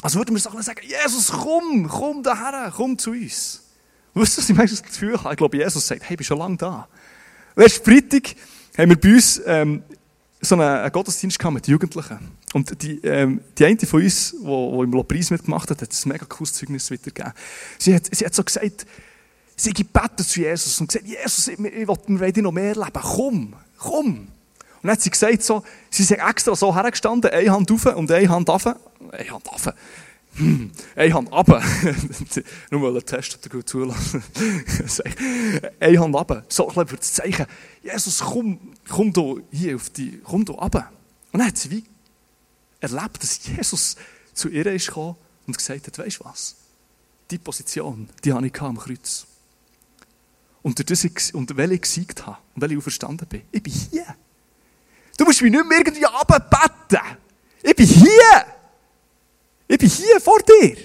als 0.02 0.14
würden 0.14 0.34
wir 0.34 0.40
so 0.40 0.50
ein 0.50 0.56
bisschen 0.56 0.74
sagen, 0.74 0.86
Jesus, 0.86 1.30
komm, 1.32 1.88
komm 1.88 2.22
daher, 2.22 2.72
komm 2.74 2.98
zu 2.98 3.10
uns. 3.10 3.62
Wisst 4.14 4.38
ihr, 4.38 4.42
was 4.42 4.50
ich 4.50 4.56
meistens 4.56 4.82
das 4.82 4.90
Gefühl 4.90 5.16
habe? 5.22 5.34
Ich 5.34 5.38
glaube, 5.38 5.56
Jesus 5.56 5.86
sagt, 5.86 6.02
hey, 6.02 6.14
ich 6.14 6.18
bin 6.18 6.24
schon 6.24 6.38
lange 6.38 6.56
da. 6.56 6.88
Letzten 7.54 7.84
Freitag 7.84 8.34
haben 8.76 8.90
wir 8.90 9.00
bei 9.00 9.14
uns 9.14 9.40
ähm, 9.46 9.82
so 10.40 10.56
einen 10.56 10.92
Gottesdienst 10.92 11.38
gehabt 11.38 11.54
mit 11.54 11.68
Jugendlichen. 11.68 12.37
Und 12.54 12.82
die, 12.82 12.98
ähm, 13.04 13.40
die 13.58 13.64
eine 13.64 13.78
von 13.78 14.02
uns, 14.02 14.30
die, 14.30 14.44
die 14.44 14.82
im 14.82 14.92
Lobpreis 14.92 15.30
mitgemacht 15.30 15.70
hat, 15.70 15.82
hat 15.82 15.92
ein 15.92 16.08
mega 16.08 16.24
cooles 16.24 16.54
Zeugnis 16.54 16.90
weitergegeben. 16.90 17.32
Sie 17.78 17.94
hat, 17.94 18.08
sie 18.10 18.24
hat 18.24 18.34
so 18.34 18.42
gesagt, 18.42 18.86
sie 19.56 19.72
gebetet 19.72 20.26
zu 20.26 20.40
Jesus 20.40 20.80
und 20.80 20.88
gesagt, 20.88 21.06
Jesus, 21.06 21.48
ich, 21.48 21.58
ich 21.58 21.88
will, 21.88 22.34
wir 22.34 22.42
noch 22.42 22.52
mehr 22.52 22.74
leben. 22.74 22.92
Komm, 23.02 23.54
komm. 23.78 24.28
Und 24.80 24.84
dann 24.84 24.92
hat 24.92 25.00
sie 25.00 25.10
gesagt, 25.10 25.42
so, 25.42 25.62
sie 25.90 26.04
sind 26.04 26.20
extra 26.20 26.54
so 26.54 26.74
hergestanden, 26.74 27.30
eine 27.30 27.50
Hand 27.50 27.70
rauf 27.70 27.86
und 27.96 28.10
eine 28.10 28.28
Hand 28.28 28.48
runter. 28.48 28.78
Eine 29.10 29.30
Hand 29.30 29.52
runter. 29.52 29.74
Hm, 30.34 30.70
eine 30.94 31.14
Hand 31.14 31.32
runter. 31.32 31.62
Nur 32.70 32.80
mal 32.80 32.90
einen 32.90 33.04
Test, 33.04 33.40
ob 33.44 33.52
gut 33.52 33.68
zulassen. 33.68 34.22
eine 35.80 36.00
Hand 36.00 36.14
runter. 36.14 36.44
So 36.48 36.68
ein 36.68 36.86
für 36.86 36.96
das 36.96 37.12
Zeichen. 37.12 37.46
Jesus, 37.82 38.20
komm, 38.20 38.58
komm 38.88 39.12
hier 39.50 39.74
auf 39.74 39.90
die, 39.90 40.20
komm 40.22 40.44
da 40.44 40.52
runter. 40.52 40.90
Und 41.32 41.40
dann 41.40 41.48
hat 41.48 41.58
sie 41.58 41.70
wie 41.72 41.84
erlebt, 42.80 43.22
dass 43.22 43.46
Jesus 43.46 43.96
zu 44.34 44.48
ihr 44.48 44.66
ist 44.66 44.86
gekommen 44.86 45.16
und 45.46 45.56
gesagt 45.56 45.86
hat, 45.86 45.98
weisst 45.98 46.20
du 46.20 46.24
was? 46.24 46.54
Die 47.30 47.38
Position, 47.38 48.08
die 48.24 48.32
habe 48.32 48.46
ich 48.46 48.60
am 48.60 48.78
Kreuz. 48.78 49.26
Und, 50.62 50.90
das 50.90 51.04
ich, 51.04 51.34
und 51.34 51.56
weil 51.56 51.72
ich 51.72 51.82
gesiegt 51.82 52.26
habe 52.26 52.38
und 52.54 52.62
weil 52.62 52.72
ich 52.72 52.82
verstanden 52.82 53.26
bin, 53.26 53.42
ich 53.50 53.62
bin 53.62 53.72
hier. 53.72 54.16
Du 55.16 55.24
musst 55.24 55.42
mich 55.42 55.50
nicht 55.50 55.66
mehr 55.66 55.78
irgendwie 55.78 56.04
runterbeten. 56.04 57.16
Ich 57.62 57.74
bin 57.74 57.86
hier. 57.86 58.46
Ich 59.66 59.78
bin 59.78 59.88
hier 59.88 60.20
vor 60.20 60.38
dir. 60.40 60.76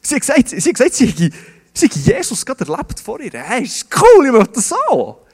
Sie 0.00 0.14
hat 0.14 0.20
gesagt, 0.20 0.48
sie, 0.48 0.56
hat 0.56 0.74
gesagt, 0.74 0.94
sie, 0.94 1.32
sie 1.72 1.86
Jesus 1.86 2.44
gerade 2.44 2.64
erlebt 2.64 3.00
vor 3.00 3.20
ihr. 3.20 3.32
Hey, 3.32 3.64
ist 3.64 3.86
cool, 3.96 4.26
ich 4.26 4.32
möchte 4.32 4.54
das 4.54 4.68
so. 4.68 5.26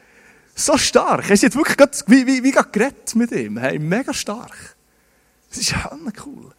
So 0.55 0.77
stark. 0.77 1.25
Sie 1.25 1.47
hat 1.47 1.55
wirklich 1.55 1.77
gerade, 1.77 1.97
wie, 2.07 2.27
wie, 2.27 2.43
wie 2.43 2.51
geredet 2.51 3.15
mit 3.15 3.33
ihm. 3.33 3.59
Hey, 3.59 3.79
mega 3.79 4.13
stark. 4.13 4.77
Das 5.51 5.59
ist 5.59 5.75
cool. 6.25 6.53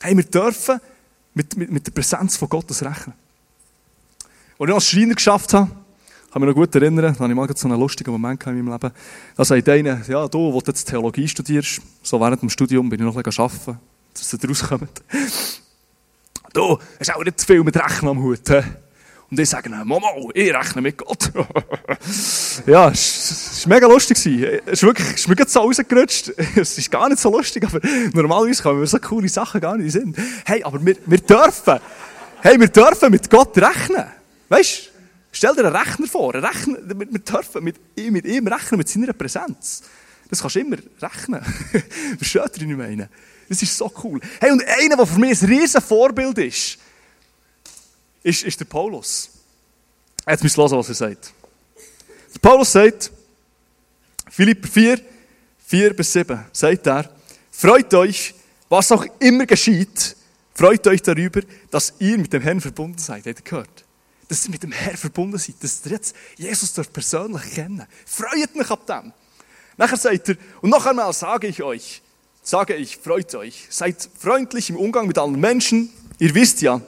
Hey, 0.00 0.16
wir 0.16 0.24
dürfen 0.24 0.80
mit, 1.34 1.56
mit, 1.56 1.70
mit 1.70 1.86
der 1.86 1.92
Präsenz 1.92 2.36
von 2.36 2.48
Gottes 2.48 2.82
rechnen. 2.82 3.14
Als 4.58 4.68
ich 4.68 4.74
als 4.74 4.88
Schreiner 4.88 5.14
geschafft 5.14 5.52
habe, 5.54 5.70
kann 6.30 6.42
mich 6.42 6.48
noch 6.48 6.54
gut 6.54 6.74
erinnern, 6.74 7.14
da 7.14 7.18
hatte 7.18 7.30
ich 7.30 7.34
mal 7.34 7.48
so 7.56 7.68
einen 7.68 7.78
lustigen 7.78 8.10
Moment 8.10 8.44
in 8.46 8.64
meinem 8.64 8.72
Leben. 8.72 8.94
Da 9.36 9.44
sagt 9.44 9.68
einer, 9.68 10.00
ja, 10.08 10.28
du, 10.28 10.52
wo 10.52 10.60
du 10.60 10.70
jetzt 10.70 10.84
Theologie 10.84 11.28
studierst, 11.28 11.80
so 12.02 12.20
während 12.20 12.42
dem 12.42 12.50
Studium 12.50 12.88
bin 12.88 13.00
ich 13.00 13.06
noch 13.06 13.16
ein 13.16 13.22
bisschen 13.22 13.44
arbeiten, 13.44 13.78
dass 14.12 14.32
ihr 14.32 14.48
rauskommt. 14.48 15.02
Du, 16.52 16.78
hast 16.98 17.14
auch 17.14 17.24
nicht 17.24 17.40
zu 17.40 17.46
viel 17.46 17.64
mit 17.64 17.76
Rechnen 17.76 18.10
am 18.10 18.22
Hut. 18.22 18.48
He? 18.48 18.62
Und 19.34 19.40
ich 19.40 19.50
sage, 19.50 19.68
Mama, 19.68 20.06
ich 20.32 20.54
rechne 20.54 20.80
mit 20.80 20.96
Gott. 20.96 21.32
ja, 22.68 22.88
es 22.88 23.66
war 23.66 23.74
mega 23.74 23.88
lustig. 23.88 24.16
Es 24.16 24.74
ist 24.74 24.82
wirklich, 24.84 25.08
es 25.08 25.20
ist 25.22 25.28
mir 25.28 25.34
so 25.44 25.58
rausgerutscht. 25.58 26.32
Es 26.56 26.78
ist 26.78 26.88
gar 26.88 27.08
nicht 27.08 27.20
so 27.20 27.36
lustig, 27.36 27.64
aber 27.64 27.80
normalerweise 28.12 28.62
kommen 28.62 28.78
mir 28.78 28.86
so 28.86 28.96
coole 29.00 29.28
Sachen 29.28 29.60
gar 29.60 29.76
nicht 29.76 29.86
in 29.86 30.14
Sinn. 30.14 30.16
Hey, 30.44 30.62
aber 30.62 30.86
wir, 30.86 30.94
wir 31.04 31.18
dürfen, 31.18 31.80
hey, 32.42 32.60
wir 32.60 32.68
dürfen 32.68 33.10
mit 33.10 33.28
Gott 33.28 33.58
rechnen. 33.58 34.04
Weißt 34.50 34.86
du? 34.86 34.90
Stell 35.32 35.56
dir 35.56 35.66
einen 35.66 35.74
Rechner 35.74 36.06
vor. 36.06 36.32
Einen 36.32 36.44
Rechner, 36.44 36.78
wir 36.84 37.18
dürfen 37.18 37.64
mit 37.64 37.76
mit 37.96 38.26
ihm 38.26 38.46
rechnen, 38.46 38.78
mit 38.78 38.88
seiner 38.88 39.12
Präsenz. 39.14 39.82
Das 40.30 40.42
kannst 40.42 40.54
du 40.54 40.60
immer 40.60 40.76
rechnen. 41.02 41.42
Versteht 42.18 42.58
ihr, 42.58 42.66
was 42.66 42.70
ich 42.70 42.76
meine? 42.76 43.08
Das 43.48 43.60
ist 43.60 43.76
so 43.76 43.90
cool. 44.04 44.20
Hey, 44.40 44.52
und 44.52 44.62
einer, 44.64 44.96
der 44.96 45.06
für 45.06 45.18
mich 45.18 45.42
ein 45.42 45.48
riesen 45.48 45.80
Vorbild 45.80 46.38
ist, 46.38 46.78
ist, 48.24 48.42
ist 48.42 48.58
der 48.58 48.64
Paulus. 48.64 49.30
Jetzt 50.26 50.42
müsst 50.42 50.58
ihr 50.58 50.62
hören, 50.62 50.78
was 50.78 50.88
er 50.88 50.94
sagt. 50.96 51.32
Der 52.34 52.40
Paulus 52.40 52.72
sagt, 52.72 53.12
Philipper 54.28 54.66
4, 54.66 55.00
4 55.66 55.94
bis 55.94 56.12
7, 56.12 56.44
sagt 56.52 56.86
er, 56.88 57.08
freut 57.52 57.94
euch, 57.94 58.34
was 58.68 58.90
auch 58.90 59.06
immer 59.20 59.46
geschieht, 59.46 60.16
freut 60.54 60.84
euch 60.88 61.02
darüber, 61.02 61.42
dass 61.70 61.94
ihr 62.00 62.18
mit 62.18 62.32
dem 62.32 62.42
Herrn 62.42 62.60
verbunden 62.60 62.98
seid. 62.98 63.26
Habt 63.26 63.38
ihr 63.38 63.44
gehört? 63.44 63.84
dass 64.28 64.46
ihr 64.46 64.50
mit 64.50 64.62
dem 64.62 64.72
Herrn 64.72 64.96
verbunden 64.96 65.38
seid, 65.38 65.56
dass 65.60 65.84
ihr 65.84 65.92
jetzt 65.92 66.16
Jesus 66.36 66.72
persönlich 66.88 67.54
kennen 67.54 67.86
Freut 68.06 68.54
mich 68.56 68.70
ab 68.70 68.86
dem. 68.86 69.12
Nachher 69.76 69.96
sagt 69.96 70.30
er, 70.30 70.36
und 70.60 70.70
noch 70.70 70.86
einmal 70.86 71.12
sage 71.12 71.46
ich 71.46 71.62
euch, 71.62 72.02
sage 72.42 72.74
ich, 72.74 72.96
freut 72.96 73.34
euch, 73.34 73.66
seid 73.70 74.08
freundlich 74.18 74.70
im 74.70 74.76
Umgang 74.76 75.06
mit 75.06 75.18
allen 75.18 75.38
Menschen. 75.38 75.90
Ihr 76.18 76.34
wisst 76.34 76.62
ja, 76.62 76.80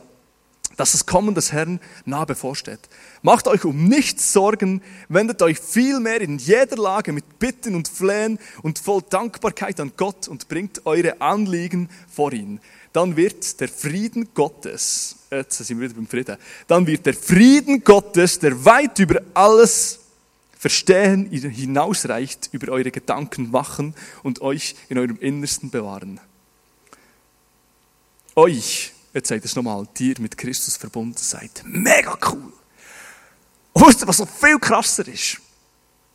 dass 0.76 0.92
das 0.92 1.06
Kommen 1.06 1.34
des 1.34 1.52
Herrn 1.52 1.80
nahe 2.04 2.26
bevorsteht. 2.26 2.80
Macht 3.22 3.48
euch 3.48 3.64
um 3.64 3.88
nichts 3.88 4.32
Sorgen, 4.32 4.82
wendet 5.08 5.42
euch 5.42 5.58
vielmehr 5.58 6.20
in 6.20 6.38
jeder 6.38 6.76
Lage 6.76 7.12
mit 7.12 7.38
Bitten 7.38 7.74
und 7.74 7.88
Flehen 7.88 8.38
und 8.62 8.78
voll 8.78 9.02
Dankbarkeit 9.08 9.80
an 9.80 9.92
Gott 9.96 10.28
und 10.28 10.48
bringt 10.48 10.84
eure 10.86 11.20
Anliegen 11.20 11.88
vor 12.08 12.32
ihn 12.32 12.60
dann 12.96 13.14
wird 13.14 13.60
der 13.60 13.68
Frieden 13.68 14.30
Gottes, 14.32 15.16
jetzt 15.30 15.58
sind 15.58 15.78
wir 15.78 15.84
wieder 15.84 15.96
beim 15.96 16.06
Frieden, 16.06 16.38
dann 16.66 16.86
wird 16.86 17.04
der 17.04 17.12
Frieden 17.12 17.84
Gottes, 17.84 18.38
der 18.38 18.64
weit 18.64 18.98
über 18.98 19.20
alles 19.34 20.00
Verstehen 20.58 21.26
hinausreicht, 21.26 22.48
über 22.52 22.72
eure 22.72 22.90
Gedanken 22.90 23.52
wachen 23.52 23.94
und 24.22 24.40
euch 24.40 24.76
in 24.88 24.96
eurem 24.96 25.18
Innersten 25.20 25.68
bewahren. 25.68 26.18
Euch, 28.34 28.94
jetzt 29.16 29.28
seid 29.28 29.44
es 29.44 29.56
nochmal, 29.56 29.88
die 29.96 30.10
ihr 30.10 30.20
mit 30.20 30.36
Christus 30.36 30.76
verbunden 30.76 31.16
seid. 31.16 31.62
Mega 31.64 32.18
cool. 32.30 32.52
Und 33.72 33.86
wisst 33.86 34.02
ihr, 34.02 34.08
was 34.08 34.18
so 34.18 34.26
viel 34.26 34.58
krasser 34.58 35.08
ist? 35.08 35.38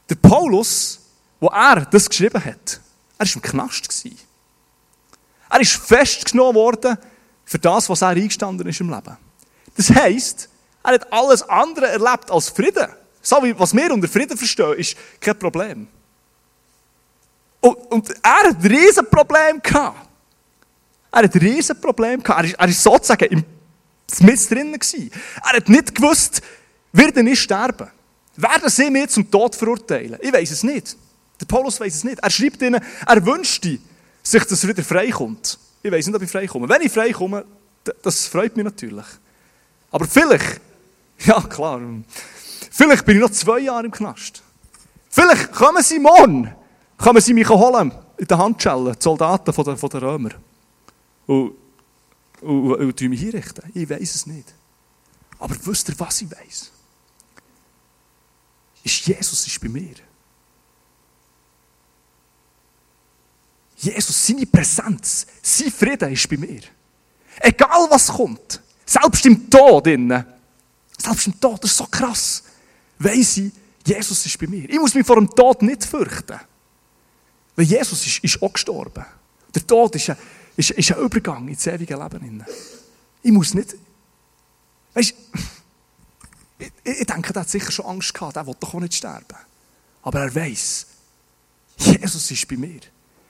Der 0.09 0.15
Paulus, 0.15 0.99
wo 1.39 1.47
er 1.47 1.85
das 1.85 2.07
geschrieben 2.07 2.43
hat, 2.43 2.79
er 3.17 3.25
war 3.25 3.35
im 3.35 3.41
Knast. 3.41 3.89
Gewesen. 3.89 4.19
Er 5.49 5.59
ist 5.59 5.73
festgenommen 5.73 6.55
worden 6.55 6.97
für 7.43 7.59
das, 7.59 7.89
was 7.89 8.01
er 8.01 8.09
eingestanden 8.09 8.67
ist 8.67 8.79
im 8.79 8.89
Leben. 8.89 9.17
Das 9.75 9.89
heisst, 9.89 10.49
er 10.83 10.93
hat 10.93 11.11
alles 11.11 11.41
andere 11.43 11.87
erlebt 11.87 12.29
als 12.29 12.49
Frieden. 12.49 12.87
So 13.21 13.43
wie 13.43 13.57
was 13.57 13.75
wir 13.75 13.91
unter 13.91 14.07
Frieden 14.07 14.37
verstehen, 14.37 14.77
ist 14.77 14.95
kein 15.19 15.37
Problem. 15.37 15.87
Und, 17.61 17.77
und 17.91 18.09
er 18.23 18.49
hat 18.49 18.63
ein 18.63 18.71
Riesenproblem 18.71 19.61
gehabt. 19.61 20.10
Er 21.11 21.23
hat 21.23 21.35
ein 21.35 21.41
Riesenproblem 21.41 22.23
gehabt. 22.23 22.53
Er 22.53 22.59
er 22.59 22.67
ist 22.67 22.83
sozusagen 22.83 23.25
im 23.25 23.43
mit 24.19 24.51
drinnen. 24.51 24.79
Er 25.43 25.53
hat 25.53 25.69
nicht 25.69 25.95
gewusst, 25.95 26.41
wird 26.91 27.15
er 27.15 27.23
nicht 27.23 27.41
sterben. 27.41 27.87
Werden 28.35 28.69
sie 28.69 28.89
mir 28.89 29.07
zum 29.07 29.29
Tod 29.29 29.55
verurteilen? 29.55 30.17
Ich 30.21 30.33
weiß 30.33 30.51
es 30.51 30.63
nicht. 30.63 30.97
Der 31.39 31.45
Paulus 31.45 31.79
weiß 31.79 31.95
es 31.95 32.03
nicht. 32.03 32.19
Er 32.19 32.29
schreibt 32.29 32.61
ihnen, 32.61 32.81
er 33.05 33.25
wünschte, 33.25 33.79
sich 34.23 34.43
das 34.43 34.67
wieder 34.67 34.83
freikommt. 34.83 35.57
Ich 35.81 35.91
weiß 35.91 36.07
nicht, 36.07 36.15
ob 36.15 36.21
ich 36.21 36.29
freikomme. 36.29 36.69
Wenn 36.69 36.81
ich 36.81 36.91
freikomme, 36.91 37.45
das 38.01 38.27
freut 38.27 38.55
mich 38.55 38.65
natürlich. 38.65 39.05
Aber 39.91 40.05
vielleicht, 40.05 40.61
ja 41.25 41.41
klar, 41.41 41.81
vielleicht 42.69 43.05
bin 43.05 43.15
ich 43.17 43.21
noch 43.21 43.31
zwei 43.31 43.59
Jahre 43.59 43.85
im 43.85 43.91
Knast. 43.91 44.43
Vielleicht 45.09 45.51
kommen 45.51 45.83
sie 45.83 45.99
morgen, 45.99 46.53
kommen 46.97 47.21
sie 47.21 47.33
mich 47.33 47.49
holen 47.49 47.91
in 48.17 48.27
der 48.27 48.37
Handschellen, 48.37 48.93
die 48.93 49.03
Soldaten 49.03 49.51
von 49.51 49.65
den, 49.65 49.77
von 49.77 49.89
den 49.89 49.99
Römer. 49.99 50.29
Und, 51.27 51.55
und, 52.41 52.73
und, 52.73 53.01
und 53.01 53.09
mich 53.09 53.19
hinrichten. 53.19 53.63
Ich 53.73 53.89
weiß 53.89 54.15
es 54.15 54.25
nicht. 54.25 54.53
Aber 55.39 55.55
wisst 55.65 55.89
ihr, 55.89 55.99
was 55.99 56.21
ich 56.21 56.31
weiß? 56.31 56.71
Ist 58.83 59.07
Jesus 59.07 59.47
ist 59.47 59.61
bei 59.61 59.69
mir. 59.69 59.95
Jesus, 63.77 64.27
seine 64.27 64.45
Präsenz, 64.45 65.25
sein 65.41 65.71
Frieden 65.71 66.11
ist 66.11 66.29
bei 66.29 66.37
mir. 66.37 66.61
Egal 67.39 67.87
was 67.89 68.07
kommt, 68.07 68.61
selbst 68.85 69.25
im 69.25 69.49
Tod, 69.49 69.87
innen, 69.87 70.23
selbst 70.97 71.27
im 71.27 71.39
Tod, 71.39 71.63
das 71.63 71.71
ist 71.71 71.77
so 71.77 71.87
krass, 71.87 72.43
weiss 72.99 73.37
ich, 73.37 73.51
Jesus 73.85 74.23
ist 74.25 74.37
bei 74.37 74.45
mir. 74.45 74.69
Ich 74.69 74.79
muss 74.79 74.93
mich 74.93 75.05
vor 75.05 75.15
dem 75.15 75.29
Tod 75.29 75.63
nicht 75.63 75.83
fürchten. 75.83 76.39
Weil 77.55 77.65
Jesus 77.65 78.05
ist, 78.05 78.23
ist 78.23 78.41
auch 78.41 78.53
gestorben. 78.53 79.03
Der 79.53 79.65
Tod 79.65 79.95
ist 79.95 80.11
ein, 80.11 80.17
ist, 80.57 80.71
ist 80.71 80.91
ein 80.91 80.99
Übergang 80.99 81.47
ins 81.47 81.67
ewige 81.67 81.95
Leben. 81.95 82.45
Ich 83.23 83.31
muss 83.31 83.53
nicht. 83.53 83.75
Weißt 84.93 85.13
ich, 86.59 86.71
ich 86.83 87.05
denke, 87.05 87.33
der 87.33 87.41
hat 87.41 87.49
sicher 87.49 87.71
schon 87.71 87.85
Angst 87.85 88.13
gehabt, 88.13 88.35
der 88.35 88.45
will 88.45 88.55
doch 88.59 88.73
auch 88.73 88.79
nicht 88.79 88.93
sterben. 88.93 89.37
Aber 90.03 90.19
er 90.19 90.35
weiß, 90.35 90.87
Jesus 91.77 92.29
ist 92.29 92.47
bei 92.47 92.57
mir. 92.57 92.81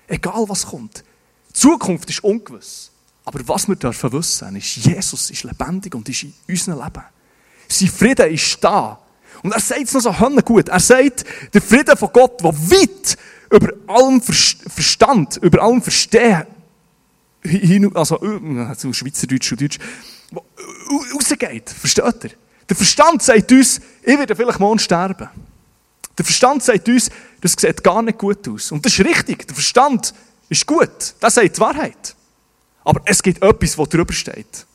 Egal 0.07 0.43
was 0.47 0.65
kommt. 0.65 1.03
Die 1.49 1.53
Zukunft 1.53 2.09
ist 2.09 2.23
ungewiss. 2.23 2.91
Aber 3.23 3.47
was 3.47 3.67
wir 3.67 3.75
dürfen 3.75 4.11
wissen, 4.11 4.55
ist, 4.55 4.75
Jesus 4.77 5.29
ist 5.29 5.43
lebendig 5.43 5.93
und 5.95 6.09
ist 6.09 6.23
in 6.23 6.33
unserem 6.49 6.83
Leben. 6.83 7.03
Sein 7.67 7.87
Frieden 7.87 8.31
ist 8.31 8.61
da. 8.61 8.99
Und 9.43 9.53
er 9.53 9.59
sagt 9.59 9.83
es 9.83 9.93
noch 9.93 10.19
so 10.19 10.41
gut. 10.41 10.69
Er 10.69 10.79
sagt, 10.79 11.25
der 11.53 11.61
Frieden 11.61 11.95
von 11.95 12.09
Gott, 12.11 12.41
der 12.41 12.53
weit 12.53 13.17
über 13.49 13.73
allem 13.87 14.21
Verstand, 14.21 15.37
über 15.37 15.61
allem 15.61 15.81
Verstehen, 15.81 16.45
also, 17.93 18.21
äh, 18.21 18.93
Schweizerdeutsch 18.93 19.51
und 19.51 19.61
Deutsch, 19.61 19.79
rausgeht. 21.13 21.69
Versteht 21.69 22.23
ihr? 22.23 22.31
Der 22.69 22.75
Verstand 22.75 23.21
sagt 23.21 23.51
uns, 23.51 23.81
ich 24.03 24.17
werde 24.17 24.35
vielleicht 24.35 24.59
morgen 24.59 24.79
sterben. 24.79 25.29
Der 26.17 26.25
Verstand 26.25 26.63
sagt 26.63 26.87
uns, 26.87 27.09
das 27.41 27.53
sieht 27.53 27.83
gar 27.83 28.01
nicht 28.01 28.17
gut 28.17 28.47
aus. 28.47 28.71
Und 28.71 28.85
das 28.85 28.93
ist 28.93 29.05
richtig. 29.05 29.47
Der 29.47 29.55
Verstand 29.55 30.13
ist 30.49 30.65
gut. 30.65 31.15
Das 31.19 31.35
sagt 31.35 31.57
die 31.57 31.61
Wahrheit. 31.61 32.15
Aber 32.83 33.01
es 33.05 33.21
gibt 33.21 33.43
etwas, 33.43 33.75
das 33.75 33.89
drüber 33.89 34.13
steht. 34.13 34.65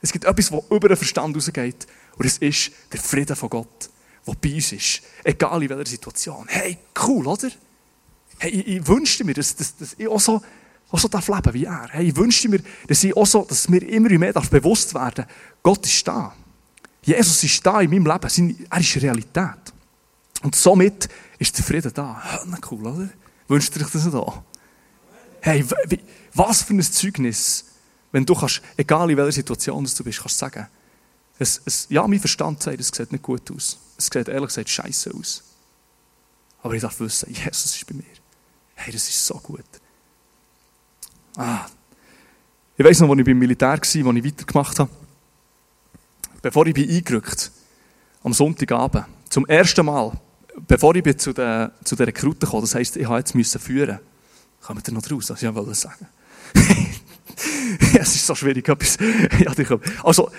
Es 0.00 0.12
gibt 0.12 0.24
etwas, 0.24 0.50
das 0.50 0.60
über 0.70 0.88
den 0.88 0.96
Verstand 0.96 1.36
rausgeht. 1.36 1.86
Und 2.16 2.26
es 2.26 2.38
ist 2.38 2.70
der 2.92 3.00
Frieden 3.00 3.36
von 3.36 3.50
Gott, 3.50 3.90
der 4.26 4.34
bei 4.34 4.54
uns 4.54 4.72
ist. 4.72 5.02
Egal 5.24 5.62
in 5.62 5.68
welcher 5.68 5.86
Situation. 5.86 6.46
Hey, 6.48 6.78
cool, 7.06 7.26
oder? 7.26 7.50
Hey, 8.38 8.50
ich, 8.50 8.66
ich 8.66 8.86
wünschte 8.86 9.24
mir, 9.24 9.34
dass, 9.34 9.54
dass, 9.56 9.76
dass 9.76 9.94
ich 9.98 10.08
auch 10.08 10.20
so, 10.20 10.40
auch 10.90 10.98
so 10.98 11.08
leben 11.08 11.54
wie 11.54 11.64
er. 11.64 11.88
Hey, 11.90 12.08
ich 12.08 12.16
wünschte 12.16 12.48
mir, 12.48 12.60
dass, 12.86 13.04
ich 13.04 13.16
auch 13.16 13.26
so, 13.26 13.44
dass 13.44 13.68
mir 13.68 13.82
immer 13.82 14.10
mehr 14.10 14.32
bewusst 14.32 14.94
werden 14.94 15.24
darf, 15.26 15.26
Gott 15.62 15.86
ist 15.86 16.06
da. 16.06 16.34
Jesus 17.02 17.42
ist 17.44 17.64
da 17.64 17.80
in 17.80 17.90
meinem 17.90 18.06
Leben. 18.06 18.66
Er 18.70 18.80
ist 18.80 18.96
Realität. 19.02 19.72
Und 20.42 20.54
somit 20.54 21.08
ist 21.38 21.56
der 21.56 21.64
Frieden 21.64 21.92
da. 21.94 22.22
Ja, 22.24 22.58
cool, 22.70 22.86
oder? 22.86 23.08
Wünscht 23.48 23.74
ihr 23.76 23.84
euch 23.84 23.90
das 23.90 24.04
nicht 24.04 24.14
auch? 24.14 24.42
Hey, 25.40 25.64
was 26.34 26.62
für 26.62 26.74
ein 26.74 26.82
Zeugnis, 26.82 27.64
wenn 28.12 28.24
du 28.24 28.34
kannst, 28.34 28.62
egal 28.76 29.10
in 29.10 29.16
welcher 29.16 29.32
Situation 29.32 29.84
du 29.84 30.04
bist, 30.04 30.20
kannst 30.20 30.38
sagen, 30.38 30.66
es, 31.38 31.60
es, 31.64 31.86
ja, 31.88 32.06
mein 32.06 32.18
Verstand 32.18 32.62
sagt, 32.62 32.80
es 32.80 32.88
sieht 32.88 33.12
nicht 33.12 33.22
gut 33.22 33.50
aus. 33.50 33.78
Es 33.96 34.06
sieht 34.06 34.28
ehrlich 34.28 34.48
gesagt 34.48 34.68
scheiße 34.68 35.12
aus. 35.14 35.44
Aber 36.62 36.74
ich 36.74 36.82
darf 36.82 36.98
wissen, 37.00 37.32
Jesus 37.32 37.76
ist 37.76 37.86
bei 37.86 37.94
mir. 37.94 38.04
Hey, 38.74 38.92
das 38.92 39.08
ist 39.08 39.24
so 39.24 39.34
gut. 39.34 39.64
Ah. 41.38 41.66
Ich 42.76 42.84
weiss 42.84 42.98
noch, 42.98 43.08
als 43.08 43.20
ich 43.20 43.24
beim 43.24 43.38
Militär 43.38 43.68
war, 43.68 43.74
als 43.74 43.94
ich 43.94 44.04
weitergemacht 44.04 44.78
habe. 44.80 44.90
Bevor 46.42 46.66
ich 46.66 46.74
bin 46.74 46.90
eingerückt 46.90 47.52
am 48.24 48.32
Sonntagabend, 48.32 49.06
zum 49.30 49.46
ersten 49.46 49.86
Mal, 49.86 50.12
bevor 50.66 50.96
ich 50.96 51.16
zu 51.18 51.32
der, 51.32 51.70
zu 51.84 51.94
der 51.94 52.08
Rekruten 52.08 52.48
kam, 52.48 52.60
das 52.60 52.74
heisst, 52.74 52.96
ich 52.96 53.08
musste 53.08 53.36
jetzt 53.38 53.58
führen. 53.58 54.00
Kommt 54.60 54.88
ihr 54.88 54.94
noch 54.94 55.08
raus, 55.08 55.30
was 55.30 55.40
ich 55.40 55.54
wollte 55.54 55.74
sagen? 55.76 56.08
es 57.94 58.16
ist 58.16 58.26
so 58.26 58.34
schwierig, 58.34 58.68
etwas. 58.68 58.98
also, 60.02 60.32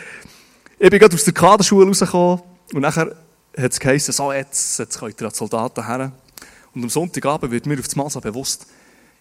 ich 0.77 0.89
bin 0.89 0.99
gerade 0.99 1.15
aus 1.15 1.23
der 1.23 1.33
Kaderschule 1.33 1.87
rausgekommen 1.87 2.41
und 2.73 2.81
nachher 2.81 3.15
hat 3.57 3.71
es 3.71 3.79
geheißen, 3.79 4.13
so, 4.13 4.33
jetzt, 4.33 4.79
jetzt 4.79 4.99
könnt 4.99 5.21
ihr 5.21 5.27
als 5.27 5.37
Soldaten 5.37 5.85
her. 5.85 6.11
Und 6.75 6.83
am 6.83 6.89
Sonntagabend 6.89 7.51
wird 7.51 7.65
mir 7.65 7.79
auf 7.79 7.85
das 7.85 7.95
Mal 7.95 8.09
so 8.09 8.19
bewusst, 8.19 8.67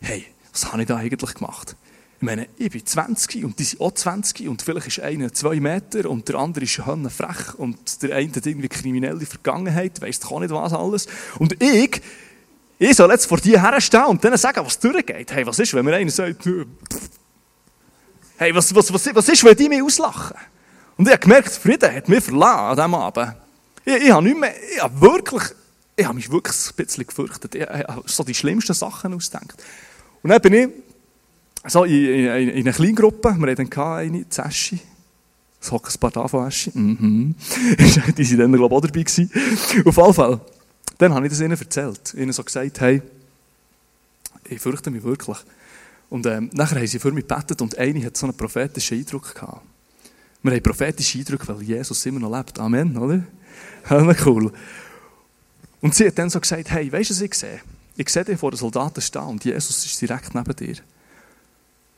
hey, 0.01 0.27
was 0.53 0.73
habe 0.73 0.83
ich 0.83 0.89
da 0.89 0.97
eigentlich 0.97 1.35
gemacht? 1.35 1.77
Ich 2.21 2.25
meine, 2.25 2.49
ich 2.57 2.71
bin 2.71 2.85
20 2.85 3.45
und 3.45 3.59
die 3.61 3.65
sind 3.65 3.81
auch 3.81 3.93
20 3.93 4.49
und 4.49 4.61
vielleicht 4.63 4.89
ist 4.89 5.01
einer 5.01 5.33
zwei 5.33 5.61
Meter 5.61 6.11
und 6.11 6.29
der 6.29 6.35
andere 6.35 6.65
ist 6.65 6.73
schon 6.73 7.09
frech 7.11 7.55
und 7.57 8.03
der 8.03 8.17
eine 8.17 8.33
hat 8.33 8.45
irgendwie 8.45 8.69
kriminelle 8.69 9.25
Vergangenheit, 9.25 10.01
weiss 10.01 10.19
doch 10.19 10.33
auch 10.33 10.41
nicht 10.41 10.51
was 10.51 10.73
alles. 10.73 11.07
Und 11.39 11.63
ich, 11.63 12.03
ich 12.81 12.97
soll 12.97 13.11
jetzt 13.13 13.27
vor 13.27 13.39
dir 13.39 13.63
herstehen 13.63 14.07
und 14.07 14.25
denen 14.25 14.37
sagen, 14.37 14.67
was 14.67 14.81
durchgeht. 14.81 15.31
Hey, 15.33 15.47
was 15.47 15.61
ist, 15.61 15.73
wenn 15.75 15.85
mir 15.85 15.95
einer 15.95 16.11
sagt, 16.11 16.45
hey, 18.37 18.53
was, 18.53 18.75
was, 18.75 18.93
was, 18.93 19.15
was 19.15 19.29
ist, 19.29 19.45
wenn 19.45 19.57
die 19.57 19.69
mich 19.69 19.83
auslachen? 19.83 20.37
Und 20.97 21.07
ich 21.07 21.13
habe 21.13 21.23
gemerkt, 21.23 21.51
Frieden 21.51 21.95
hat 21.95 22.09
mich 22.09 22.25
verlassen 22.25 22.59
an 22.59 22.77
diesem 22.77 22.95
Abend. 22.97 23.35
Ich, 23.85 23.95
ich 23.95 24.11
habe 24.11 24.25
nicht 24.25 24.39
mehr, 24.39 24.55
ich 24.75 24.83
habe 24.83 25.01
wirklich, 25.01 25.45
ich 25.95 26.05
habe 26.05 26.17
mich 26.17 26.33
wirklich 26.33 26.57
ein 26.57 26.75
bisschen 26.75 27.07
gefürchtet. 27.07 27.55
Ich 27.55 27.63
habe 27.63 28.03
so 28.07 28.25
die 28.25 28.35
schlimmsten 28.35 28.75
Sachen 28.75 29.15
ausgedacht. 29.15 29.63
Und 30.23 30.31
dann 30.31 30.41
bin 30.41 30.53
ich 30.53 30.69
so 31.67 31.85
in, 31.85 31.93
in, 31.93 32.49
in 32.49 32.67
einer 32.67 32.73
kleinen 32.73 32.95
Gruppe, 32.95 33.35
wir 33.39 33.51
hatten 33.51 33.73
eine, 33.73 34.29
Zeschi. 34.29 34.81
Es 35.61 35.73
hocken 35.73 35.93
ein 35.93 35.99
paar 35.99 36.11
da 36.11 36.29
von 36.29 36.47
Eschi. 36.47 36.71
Mhm. 36.73 37.35
die 38.17 38.31
waren 38.31 38.39
dann, 38.39 38.53
glaube 38.53 38.75
ich, 38.75 38.79
auch 38.79 38.81
dabei. 38.81 39.03
Gewesen. 39.03 39.31
Auf 39.85 39.97
jeden 39.97 40.15
Fall. 40.15 40.41
Dann 40.99 41.15
habe 41.15 41.27
ich 41.27 41.33
das 41.33 41.41
ihnen 41.41 41.59
erzählt. 41.59 42.15
Ihnen 42.15 42.33
so 42.33 42.45
gesagt, 42.45 42.81
hey, 42.81 43.03
ich 44.49 44.61
fürchte 44.61 44.91
mich 44.91 45.03
wirklich. 45.03 45.37
Und 46.11 46.27
ähm, 46.27 46.51
nachher 46.55 46.79
haben 46.79 46.87
sie 46.87 46.99
für 46.99 47.13
mich 47.13 47.27
gebetet 47.27 47.61
und 47.61 47.77
eine 47.77 48.05
hat 48.05 48.17
so 48.17 48.27
einen 48.27 48.37
prophetischen 48.37 48.99
Eindruck 48.99 49.35
gehabt. 49.35 49.63
Wir 50.43 50.53
haben 50.53 50.63
prophetischen 50.63 51.21
Eindruck, 51.21 51.47
weil 51.49 51.63
Jesus 51.63 52.07
immer 52.07 52.21
noch 52.21 52.37
lebt. 52.37 52.59
Amen, 52.59 52.97
oder? 52.97 53.23
Ja, 53.91 54.15
cool. 54.27 54.53
Und 55.81 55.95
sie 55.95 56.07
hat 56.07 56.19
dann 56.19 56.29
so 56.29 56.41
gesagt, 56.41 56.71
hey, 56.71 56.93
weißt 56.93 57.11
du, 57.11 57.15
was 57.15 57.21
ich 57.23 57.35
sehe? 57.35 57.61
Ich 57.99 58.09
sehe 58.11 58.25
dich 58.25 58.39
vor 58.39 58.53
den 58.53 58.59
Soldaten 58.59 59.01
stehen 59.01 59.23
und 59.23 59.45
Jesus 59.45 59.85
ist 59.85 60.01
direkt 60.01 60.33
neben 60.33 60.55
dir. 60.55 60.77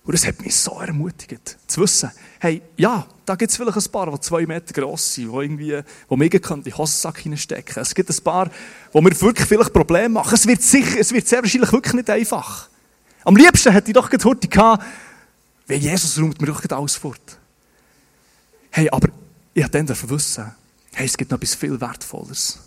Und 0.02 0.14
das 0.14 0.26
hat 0.26 0.40
mich 0.40 0.56
so 0.56 0.80
ermutigt, 0.80 1.58
zu 1.66 1.82
wissen, 1.82 2.10
hey, 2.38 2.62
ja, 2.78 3.06
da 3.26 3.34
gibt 3.34 3.50
es 3.50 3.58
vielleicht 3.58 3.76
ein 3.76 3.92
paar, 3.92 4.10
die 4.10 4.18
zwei 4.20 4.46
Meter 4.46 4.72
gross 4.72 5.12
sind, 5.12 5.30
die 5.30 5.36
irgendwie, 5.36 5.82
wo 6.08 6.16
mir 6.16 6.32
in 6.32 6.62
den 6.62 6.78
Hosensack 6.78 7.18
hineinstecken. 7.18 7.82
Es 7.82 7.94
gibt 7.94 8.08
ein 8.08 8.24
paar, 8.24 8.50
wo 8.92 9.02
mir 9.02 9.20
wirklich 9.20 9.46
vielleicht 9.46 9.74
Probleme 9.74 10.08
machen. 10.08 10.32
Es 10.32 10.46
wird 10.46 10.62
sicher, 10.62 10.98
es 10.98 11.12
wird 11.12 11.28
sehr 11.28 11.42
wahrscheinlich 11.42 11.70
wirklich 11.70 11.92
nicht 11.92 12.08
einfach. 12.08 12.70
Am 13.24 13.36
liebsten 13.36 13.70
hätte 13.70 13.90
ich 13.90 13.94
doch 13.94 14.10
heute 14.10 14.48
gehabt, 14.48 14.82
weil 15.66 15.76
Jesus 15.76 16.18
räumt 16.18 16.40
mir 16.40 16.46
doch 16.46 16.64
alles 16.70 16.96
fort. 16.96 17.38
Hey, 18.70 18.88
aber 18.90 19.10
ich 19.52 19.62
habe 19.62 19.70
dann 19.70 19.86
wissen, 20.08 20.50
hey, 20.94 21.04
es 21.04 21.14
gibt 21.18 21.30
noch 21.30 21.36
etwas 21.36 21.54
viel 21.54 21.78
Wertvolleres. 21.78 22.58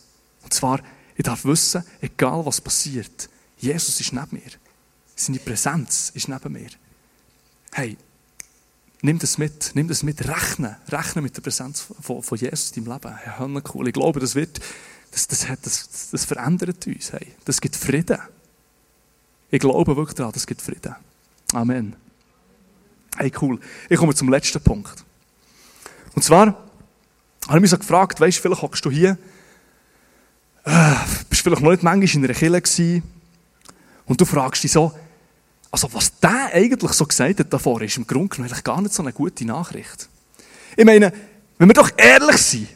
Und 0.44 0.54
zwar, 0.54 0.82
ich 1.16 1.24
darf 1.24 1.46
wissen, 1.46 1.84
egal 2.02 2.46
was 2.46 2.60
passiert, 2.60 3.30
Jesus 3.58 4.00
ist 4.00 4.14
neben 4.14 4.30
mir. 4.32 4.52
Seine 5.16 5.40
Präsenz 5.40 6.12
ist 6.16 6.28
neben 6.28 6.54
mir 6.54 6.70
hey, 7.74 7.98
nimm 9.02 9.20
das 9.20 9.38
mit, 9.38 9.72
nimm 9.74 9.88
das 9.88 10.04
mit, 10.04 10.28
rechne, 10.28 10.78
rechne 10.90 11.22
mit 11.22 11.36
der 11.36 11.42
Präsenz 11.42 11.82
von, 11.82 12.24
von 12.24 12.38
Jesus 12.38 12.72
in 12.72 12.86
deinem 12.86 12.94
Leben. 12.94 13.16
Ja, 13.26 13.62
cool. 13.74 13.88
Ich 13.88 13.94
glaube, 13.94 14.20
das 14.20 14.36
wird, 14.36 14.60
das, 15.12 15.28
das, 15.28 15.48
das, 15.62 16.10
das 16.12 16.26
verändert 16.26 16.86
uns. 16.88 17.12
Hey. 17.12 17.34
Das 17.46 17.60
gibt 17.60 17.76
Frieden. 17.76 18.20
Ich 19.50 19.60
glaube 19.60 19.96
wirklich 19.96 20.16
daran, 20.16 20.32
das 20.32 20.48
gibt 20.48 20.62
Frieden. 20.62 20.96
Amen. 21.54 21.96
Hey, 23.18 23.32
cool. 23.42 23.60
Ich 23.90 23.98
komme 23.98 24.16
zum 24.16 24.30
letzten 24.30 24.62
Punkt. 24.62 25.04
Und 26.16 26.24
zwar 26.24 26.48
habe 27.48 27.58
ich 27.58 27.62
mich 27.62 27.70
so 27.70 27.78
gefragt, 27.78 28.20
weißt 28.20 28.38
du, 28.38 28.42
vielleicht 28.42 28.62
hockst 28.62 28.86
du 28.86 28.90
hier, 28.90 29.18
äh, 30.66 30.96
bist 31.30 31.42
vielleicht 31.42 31.62
noch 31.62 31.72
nicht 31.72 31.84
manchmal 31.84 32.24
in 32.24 32.24
einer 32.26 32.34
Kirche 32.34 32.62
gewesen, 32.62 33.04
und 34.06 34.20
du 34.20 34.26
fragst 34.26 34.64
dich 34.64 34.72
so, 34.72 34.92
also 35.72 35.92
was 35.94 36.20
der 36.20 36.52
eigentlich 36.54 36.92
so 36.92 37.06
gesagt 37.06 37.40
hat 37.40 37.52
davor, 37.52 37.82
ist 37.82 37.98
im 37.98 38.06
Grunde 38.06 38.30
genommen 38.30 38.50
eigentlich 38.50 38.64
gar 38.64 38.82
nicht 38.82 38.94
so 38.94 39.02
eine 39.02 39.14
gute 39.14 39.46
Nachricht. 39.46 40.08
Ich 40.76 40.86
meine, 40.86 41.12
wenn 41.58 41.70
wir 41.70 41.74
doch 41.74 41.90
ehrlich 41.98 42.38
sind, 42.38 42.68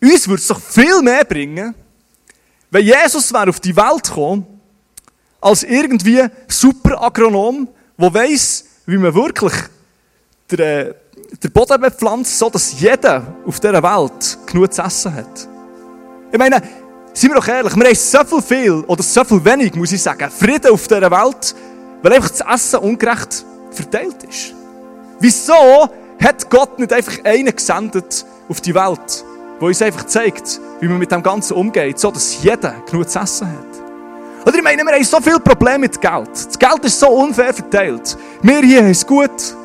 uns 0.00 0.28
würde 0.28 0.40
es 0.40 0.48
doch 0.48 0.60
viel 0.60 1.02
mehr 1.02 1.24
bringen, 1.24 1.74
wenn 2.70 2.84
Jesus 2.84 3.32
wäre 3.32 3.48
auf 3.48 3.60
die 3.60 3.76
Welt 3.76 4.04
gekommen, 4.04 4.46
als 5.40 5.62
irgendwie 5.62 6.26
super 6.48 7.02
Agronom, 7.02 7.68
der 7.96 8.14
weiss, 8.14 8.64
wie 8.86 8.98
man 8.98 9.14
wirklich 9.14 9.52
den, 10.50 10.58
äh, 10.58 10.94
den 11.42 11.52
Boden 11.52 11.80
bepflanzt, 11.80 12.38
so 12.38 12.50
dass 12.50 12.80
jeder 12.80 13.22
auf 13.46 13.60
dieser 13.60 13.82
Welt 13.82 14.38
genug 14.46 14.72
zu 14.72 14.82
essen 14.82 15.14
hat. 15.14 15.48
Ich 16.32 16.38
meine, 16.38 16.62
Seien 17.18 17.30
wir 17.30 17.40
doch 17.40 17.48
ehrlich, 17.48 17.74
wir 17.74 17.84
haben 17.84 17.94
so 17.96 18.24
viel, 18.24 18.42
viel 18.42 18.84
oder 18.86 19.02
so 19.02 19.24
viel 19.24 19.44
wenig, 19.44 19.74
muss 19.74 19.90
ich 19.90 20.00
sagen, 20.00 20.30
Frieden 20.30 20.70
auf 20.70 20.86
dieser 20.86 21.10
Welt, 21.10 21.52
weil 22.00 22.12
einfach 22.12 22.30
das 22.30 22.42
Essen 22.42 22.78
ungerecht 22.78 23.44
verteilt 23.72 24.22
ist. 24.22 24.54
Wieso 25.18 25.88
hat 26.22 26.48
Gott 26.48 26.78
nicht 26.78 26.92
einfach 26.92 27.24
einen 27.24 27.52
gesendet 27.52 28.24
auf 28.48 28.60
die 28.60 28.72
Welt, 28.72 29.24
der 29.60 29.66
uns 29.66 29.82
einfach 29.82 30.06
zeigt, 30.06 30.60
wie 30.78 30.86
man 30.86 30.98
mit 30.98 31.10
dem 31.10 31.20
Ganzen 31.20 31.54
umgeht, 31.54 31.98
so 31.98 32.12
dass 32.12 32.40
jeder 32.40 32.72
genug 32.88 33.08
zu 33.08 33.18
essen 33.18 33.48
hat? 33.48 34.46
Oder 34.46 34.58
ich 34.58 34.62
meine, 34.62 34.84
wir 34.84 34.92
haben 34.92 35.02
so 35.02 35.20
viele 35.20 35.40
Probleme 35.40 35.80
mit 35.80 36.00
Geld. 36.00 36.30
Das 36.32 36.56
Geld 36.56 36.84
ist 36.84 37.00
so 37.00 37.08
unfair 37.08 37.52
verteilt. 37.52 38.16
Wir 38.42 38.60
hier 38.60 38.82
haben 38.82 38.90
es 38.90 39.04
gut, 39.04 39.56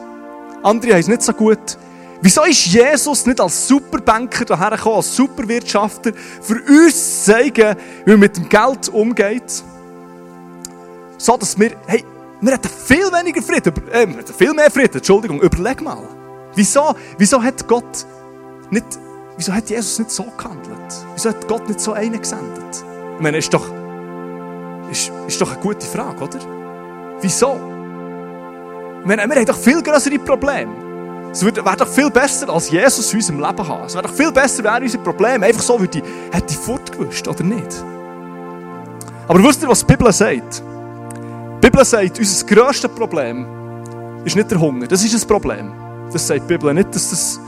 andere 0.63 0.93
haben 0.93 0.99
es 0.99 1.07
nicht 1.07 1.21
so 1.21 1.33
gut. 1.33 1.77
Wieso 2.21 2.43
ist 2.43 2.67
Jesus 2.67 3.25
nicht 3.25 3.41
als 3.41 3.67
Superbanker 3.67 4.45
dahergekommen, 4.45 4.97
als 4.97 5.13
Superwirtschafter, 5.13 6.13
für 6.41 6.61
uns 6.69 7.25
zu 7.25 7.31
zeigen, 7.31 7.75
wie 8.05 8.11
man 8.11 8.21
mit 8.21 8.37
dem 8.37 8.47
Geld 8.47 8.87
umgeht? 8.87 9.63
So, 11.17 11.35
dass 11.35 11.59
wir, 11.59 11.71
hey, 11.85 12.05
wir 12.39 12.53
hätten 12.53 12.69
viel 12.69 13.11
weniger 13.11 13.41
Frieden, 13.41 13.73
äh, 13.91 14.07
wir 14.07 14.17
hätten 14.17 14.33
viel 14.33 14.53
mehr 14.53 14.71
Frieden, 14.71 14.95
Entschuldigung, 14.95 15.41
überleg 15.41 15.81
mal. 15.81 16.07
Wieso, 16.55 16.95
wieso 17.17 17.43
hat 17.43 17.67
Gott 17.67 18.05
nicht, 18.69 18.85
wieso 19.35 19.53
hat 19.53 19.69
Jesus 19.69 19.99
nicht 19.99 20.11
so 20.11 20.23
gehandelt? 20.37 20.93
Wieso 21.15 21.29
hat 21.29 21.45
Gott 21.47 21.67
nicht 21.67 21.81
so 21.81 21.91
einen 21.91 22.21
gesendet? 22.21 22.83
Ich 23.15 23.21
meine, 23.21 23.37
ist 23.37 23.53
doch, 23.53 23.65
ist, 24.89 25.11
ist 25.27 25.41
doch 25.41 25.51
eine 25.51 25.61
gute 25.61 25.85
Frage, 25.85 26.23
oder? 26.23 26.39
Wieso? 27.21 27.72
Ich 29.03 29.09
wir 29.09 29.17
haben 29.17 29.45
doch 29.45 29.57
viel 29.57 29.83
größere 29.83 30.17
Probleme. 30.19 30.71
Es 31.33 31.43
wäre 31.43 31.75
doch 31.77 31.87
viel 31.87 32.09
besser, 32.09 32.47
als 32.49 32.69
Jesus 32.69 33.11
in 33.11 33.17
unserem 33.17 33.39
Leben 33.39 33.67
haben. 33.67 33.85
Es 33.85 33.95
wäre 33.95 34.07
doch 34.07 34.13
viel 34.13 34.31
besser, 34.31 34.63
wenn 34.63 34.71
er 34.71 34.81
unsere 34.81 35.03
Probleme 35.03 35.45
einfach 35.45 35.61
so 35.61 35.79
würde, 35.79 36.01
hätte 36.31 36.53
fortgewusst, 36.53 37.27
oder 37.27 37.43
nicht? 37.43 37.83
Aber 39.27 39.43
wisst 39.43 39.61
ihr, 39.61 39.67
was 39.67 39.79
die 39.79 39.85
Bibel 39.87 40.11
sagt? 40.13 40.61
Die 40.61 41.69
Bibel 41.69 41.83
sagt, 41.83 42.19
unser 42.19 42.45
grösstes 42.45 42.91
Problem 42.91 43.45
ist 44.23 44.35
nicht 44.35 44.51
der 44.51 44.59
Hunger. 44.59 44.87
Das 44.87 45.03
ist 45.03 45.21
ein 45.21 45.27
Problem. 45.27 45.73
Das 46.11 46.25
sagt 46.25 46.43
die 46.43 46.47
Bibel 46.47 46.73
nicht, 46.73 46.95
dass 46.95 47.09
das... 47.09 47.39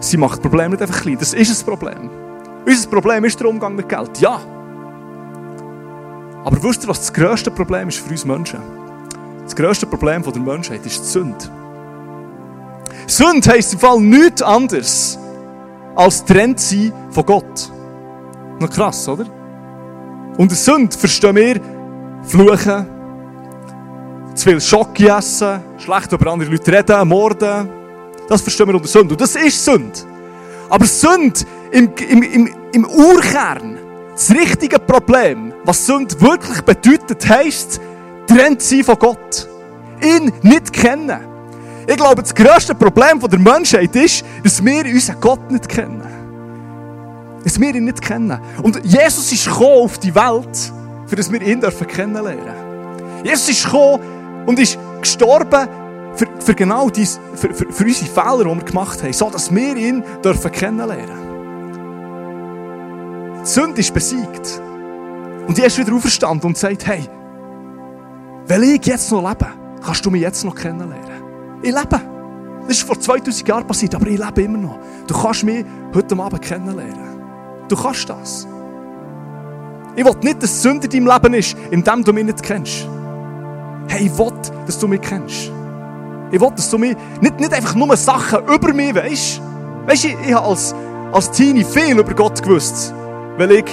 Sie 0.00 0.16
macht 0.18 0.42
Problem 0.42 0.72
nicht 0.72 0.82
einfach 0.82 1.00
klein. 1.00 1.16
Das 1.18 1.32
ist 1.32 1.62
ein 1.62 1.66
Problem. 1.66 2.10
Unser 2.66 2.88
Problem 2.88 3.24
ist 3.24 3.40
der 3.40 3.48
Umgang 3.48 3.74
mit 3.74 3.88
Geld. 3.88 4.18
Ja. 4.18 4.40
Aber 6.44 6.62
wisst 6.62 6.82
ihr, 6.82 6.88
was 6.88 6.98
das 6.98 7.12
grösste 7.12 7.50
Problem 7.50 7.88
ist 7.88 8.00
für 8.00 8.10
uns 8.10 8.24
Menschen? 8.24 8.85
Das 9.46 9.54
grösste 9.54 9.86
Problem 9.86 10.24
der 10.24 10.42
Menschheit 10.42 10.84
ist 10.84 10.98
die 10.98 11.06
Sünde. 11.06 11.38
Sünde 13.06 13.48
heisst 13.48 13.74
im 13.74 13.78
Fall 13.78 14.00
nichts 14.00 14.42
anderes 14.42 15.20
als 15.94 16.24
trennt 16.24 16.58
sein 16.58 16.92
von 17.10 17.24
Gott. 17.24 17.72
Noch 18.58 18.68
krass, 18.68 19.08
oder? 19.08 19.24
Und 20.36 20.50
Sünde 20.50 20.98
verstehen 20.98 21.36
wir 21.36 21.60
Fluchen, 22.24 22.86
zu 24.34 24.50
viel 24.50 24.60
Schocke 24.60 25.08
essen, 25.08 25.60
schlecht 25.78 26.10
über 26.10 26.32
andere 26.32 26.50
Leute 26.50 26.72
reden, 26.72 27.08
morden. 27.08 27.68
Das 28.28 28.42
verstehen 28.42 28.66
wir 28.66 28.74
unter 28.74 28.88
Sünde. 28.88 29.14
Und 29.14 29.20
das 29.20 29.36
ist 29.36 29.64
Sünde. 29.64 29.96
Aber 30.68 30.86
Sünde 30.86 31.40
im, 31.70 31.92
im, 32.10 32.22
im, 32.22 32.54
im 32.72 32.84
Urkern, 32.84 33.78
das 34.12 34.28
richtige 34.30 34.80
Problem, 34.80 35.52
was 35.64 35.86
Sünde 35.86 36.20
wirklich 36.20 36.62
bedeutet, 36.62 37.28
heisst, 37.28 37.80
trennt 38.26 38.62
sein 38.62 38.84
von 38.84 38.98
Gott. 38.98 39.48
Ihn 40.02 40.32
nicht 40.42 40.72
kennen. 40.72 41.20
Ich 41.86 41.96
glaube, 41.96 42.22
das 42.22 42.34
grösste 42.34 42.74
Problem 42.74 43.20
der 43.20 43.38
Menschheit 43.38 43.94
ist, 43.94 44.24
dass 44.42 44.64
wir 44.64 44.84
unseren 44.84 45.20
Gott 45.20 45.50
nicht 45.50 45.68
kennen. 45.68 46.02
Dass 47.44 47.60
wir 47.60 47.74
ihn 47.74 47.84
nicht 47.84 48.02
kennen. 48.02 48.40
Und 48.62 48.84
Jesus 48.84 49.30
ist 49.32 49.44
gekommen 49.44 49.84
auf 49.84 49.98
die 49.98 50.14
Welt, 50.14 50.72
für 51.06 51.16
dass 51.16 51.30
wir 51.30 51.40
ihn 51.40 51.60
dürfen 51.60 51.86
kennenlernen. 51.86 53.22
Jesus 53.24 53.48
ist 53.48 53.64
gekommen 53.64 54.44
und 54.46 54.58
ist 54.58 54.78
gestorben 55.00 55.68
für, 56.16 56.26
für 56.40 56.54
genau 56.54 56.90
dies, 56.90 57.20
für, 57.34 57.54
für, 57.54 57.72
für 57.72 57.84
unsere 57.84 58.10
Fehler, 58.10 58.44
die 58.44 58.56
wir 58.58 58.64
gemacht 58.64 59.02
haben, 59.02 59.12
so 59.12 59.30
dass 59.30 59.54
wir 59.54 59.76
ihn 59.76 60.02
dürfen 60.24 60.50
kennenlernen. 60.50 61.26
Die 63.42 63.48
Sünde 63.48 63.80
ist 63.80 63.94
besiegt. 63.94 64.60
Und 65.46 65.56
er 65.58 65.66
ist 65.66 65.78
wieder 65.78 65.94
auferstanden 65.94 66.48
und 66.48 66.58
sagt, 66.58 66.84
hey, 66.86 67.08
weil 68.48 68.62
ich 68.64 68.86
jetzt 68.86 69.10
noch 69.10 69.26
lebe, 69.28 69.46
kannst 69.84 70.04
du 70.04 70.10
mich 70.10 70.22
jetzt 70.22 70.44
noch 70.44 70.54
kennenlernen. 70.54 71.22
Ich 71.62 71.72
lebe. 71.72 72.00
Das 72.66 72.78
ist 72.78 72.82
vor 72.82 72.98
2000 72.98 73.46
Jahren 73.46 73.66
passiert, 73.66 73.94
aber 73.94 74.06
ich 74.08 74.18
lebe 74.18 74.42
immer 74.42 74.58
noch. 74.58 74.78
Du 75.06 75.14
kannst 75.14 75.44
mich 75.44 75.64
heute 75.94 76.18
Abend 76.18 76.42
kennenlernen. 76.42 77.20
Du 77.68 77.76
kannst 77.76 78.08
das. 78.08 78.46
Ich 79.94 80.04
will 80.04 80.14
nicht, 80.22 80.42
dass 80.42 80.62
Sünde 80.62 80.86
in 80.86 81.06
deinem 81.06 81.14
Leben 81.14 81.34
ist, 81.34 81.56
indem 81.70 82.04
du 82.04 82.12
mich 82.12 82.24
nicht 82.24 82.42
kennst. 82.42 82.86
Hey, 83.88 84.06
ich 84.06 84.18
will, 84.18 84.32
dass 84.66 84.78
du 84.78 84.88
mich 84.88 85.00
kennst. 85.00 85.50
Ich 86.30 86.40
will, 86.40 86.50
dass 86.54 86.68
du 86.70 86.78
mich 86.78 86.96
nicht, 87.20 87.38
nicht 87.38 87.52
einfach 87.52 87.74
nur 87.74 87.96
Sachen 87.96 88.46
über 88.46 88.72
mich 88.72 88.94
weißt. 88.94 89.40
Weißt 89.86 90.04
du, 90.04 90.08
ich, 90.08 90.16
ich 90.26 90.34
habe 90.34 90.46
als, 90.46 90.74
als 91.12 91.30
Teenie 91.30 91.64
viel 91.64 91.98
über 91.98 92.14
Gott 92.14 92.42
gewusst, 92.42 92.92
weil 93.38 93.52
ich 93.52 93.64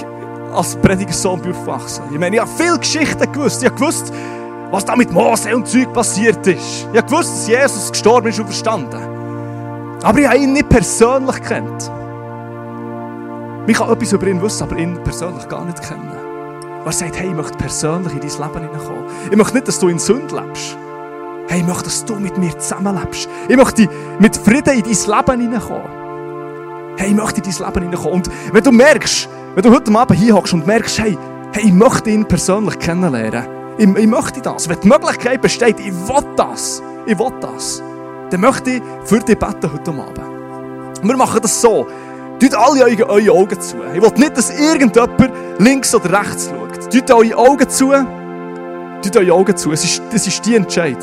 als 0.54 0.76
Predigersohn 0.76 1.40
aufgewachsen. 1.40 2.04
Ich 2.12 2.18
meine, 2.18 2.36
ich 2.36 2.42
habe 2.42 2.50
viele 2.56 2.78
Geschichten 2.78 3.32
gewusst. 3.32 3.62
Ich 3.62 3.68
habe 3.68 3.78
gewusst, 3.78 4.12
was 4.74 4.84
da 4.84 4.96
mit 4.96 5.12
Mose 5.12 5.54
und 5.54 5.68
Zeug 5.68 5.92
passiert 5.92 6.44
ist. 6.48 6.88
Ich 6.92 6.98
habe 6.98 7.08
gewusst, 7.08 7.32
dass 7.32 7.46
Jesus 7.46 7.92
gestorben 7.92 8.28
ist 8.28 8.40
und 8.40 8.46
verstanden. 8.46 9.00
Aber 10.02 10.18
ich 10.18 10.26
habe 10.26 10.38
ihn 10.38 10.52
nicht 10.52 10.68
persönlich 10.68 11.40
kennt. 11.42 11.90
Ich 13.68 13.76
kann 13.76 13.90
etwas 13.90 14.12
über 14.12 14.26
ihn 14.26 14.42
wissen, 14.42 14.64
aber 14.64 14.76
ihn 14.76 14.98
persönlich 15.04 15.48
gar 15.48 15.64
nicht 15.64 15.80
kennen. 15.80 16.10
Er 16.84 16.92
sagt, 16.92 17.18
hey, 17.18 17.28
ich 17.28 17.34
möchte 17.34 17.56
persönlich 17.56 18.12
in 18.12 18.20
dein 18.20 18.30
Leben 18.30 18.68
hineinkommen. 18.68 19.04
Ich 19.30 19.36
möchte 19.36 19.54
nicht, 19.54 19.68
dass 19.68 19.78
du 19.78 19.88
in 19.88 19.98
Sünde 19.98 20.34
lebst. 20.34 20.76
Hey, 21.46 21.60
ich 21.60 21.66
möchte, 21.66 21.84
dass 21.84 22.04
du 22.04 22.16
mit 22.16 22.36
mir 22.36 22.58
zusammenlebst. 22.58 23.28
Ich 23.48 23.56
möchte 23.56 23.88
mit 24.18 24.36
Frieden 24.36 24.74
in 24.74 24.82
dein 24.82 24.90
Leben 24.90 25.40
hineinkommen. 25.40 26.96
Hey, 26.96 27.10
ich 27.10 27.14
möchte 27.14 27.40
in 27.40 27.44
dein 27.44 27.66
Leben 27.66 27.82
hineinkommen. 27.84 28.14
Und 28.14 28.30
wenn 28.52 28.64
du 28.64 28.72
merkst, 28.72 29.28
wenn 29.54 29.62
du 29.62 29.70
heute 29.70 29.96
Abend 29.96 30.18
hier 30.18 30.34
hockst 30.34 30.52
und 30.52 30.66
merkst, 30.66 30.98
hey, 30.98 31.16
hey, 31.52 31.62
ich 31.64 31.72
möchte 31.72 32.10
ihn 32.10 32.26
persönlich 32.26 32.78
kennenlernen, 32.80 33.53
ich, 33.78 33.88
ich 33.88 34.06
möchte 34.06 34.40
das. 34.40 34.68
Wenn 34.68 34.80
die 34.80 34.88
Möglichkeit 34.88 35.40
besteht, 35.40 35.80
ich 35.80 35.92
will 35.92 36.24
das, 36.36 36.82
ich 37.06 37.18
will 37.18 37.32
das, 37.40 37.82
dann 38.30 38.40
möchte 38.40 38.70
ich 38.70 38.82
für 39.04 39.18
dich 39.20 39.38
beten 39.38 39.72
heute 39.72 39.90
Abend. 39.90 40.34
Wir 41.02 41.16
machen 41.16 41.40
das 41.42 41.60
so. 41.60 41.86
Tut 42.40 42.54
alle 42.54 42.84
eure, 42.84 43.08
eure 43.08 43.30
Augen 43.32 43.60
zu. 43.60 43.76
Ich 43.94 44.02
will 44.02 44.10
nicht, 44.16 44.36
dass 44.36 44.50
irgendjemand 44.50 45.32
links 45.58 45.94
oder 45.94 46.20
rechts 46.20 46.50
schaut. 46.50 46.92
Tut 46.92 47.10
eure 47.10 47.36
Augen 47.36 47.68
zu. 47.68 47.92
Tut 49.02 49.16
eure 49.16 49.32
Augen 49.32 49.56
zu. 49.56 49.72
Es 49.72 49.84
ist, 49.84 50.02
das 50.10 50.26
ist 50.26 50.44
die 50.44 50.56
Entscheid. 50.56 50.98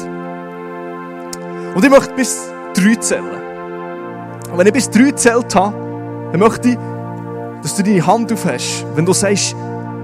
Und 1.74 1.84
ich 1.84 1.90
möchte 1.90 2.14
bis 2.16 2.50
drei 2.74 2.96
zählen. 2.96 3.42
Und 4.52 4.58
wenn 4.58 4.68
ich 4.68 4.74
bis 4.74 4.90
drei 4.90 5.12
zählt 5.12 5.56
habe, 5.56 5.76
dann 6.32 6.40
möchte 6.40 6.70
ich, 6.70 6.78
dass 7.62 7.76
du 7.76 7.84
deine 7.84 8.06
Hand 8.06 8.34
auf 8.34 8.46
hast. 8.46 8.86
Wenn 8.96 9.06
du 9.06 9.14
sagst, 9.14 9.56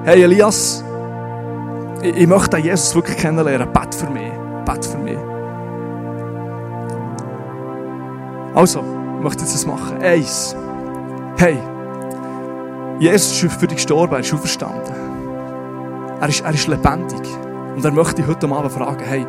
hey 0.06 0.24
Elias, 0.24 0.84
ich, 2.02 2.16
ich 2.16 2.28
möchte 2.28 2.58
Jesus 2.58 2.96
wirklich 2.96 3.18
kennenlernen. 3.18 3.72
Bet 3.72 3.94
für 3.94 4.10
mich. 4.10 4.32
Bet 4.66 4.86
für 4.86 4.98
mich. 4.98 5.18
Also, 8.54 8.80
ich 9.18 9.24
möchte 9.24 9.42
jetzt 9.42 9.54
das 9.54 9.66
machen. 9.66 9.98
Eins. 10.02 10.56
Hey, 11.38 11.58
Jesus 13.00 13.44
ist 13.44 13.54
für 13.54 13.68
dich 13.68 13.78
gestorben, 13.78 14.14
er 14.14 14.20
ist 14.22 14.34
auferstanden. 14.34 14.96
Er 16.20 16.30
ist, 16.30 16.42
er 16.42 16.54
ist 16.54 16.68
lebendig. 16.68 17.22
Und 17.76 17.86
er 17.86 17.92
möchte 17.92 18.16
dich 18.16 18.28
heute 18.28 18.50
Abend 18.50 18.72
fragen, 18.72 19.04
hey, 19.06 19.26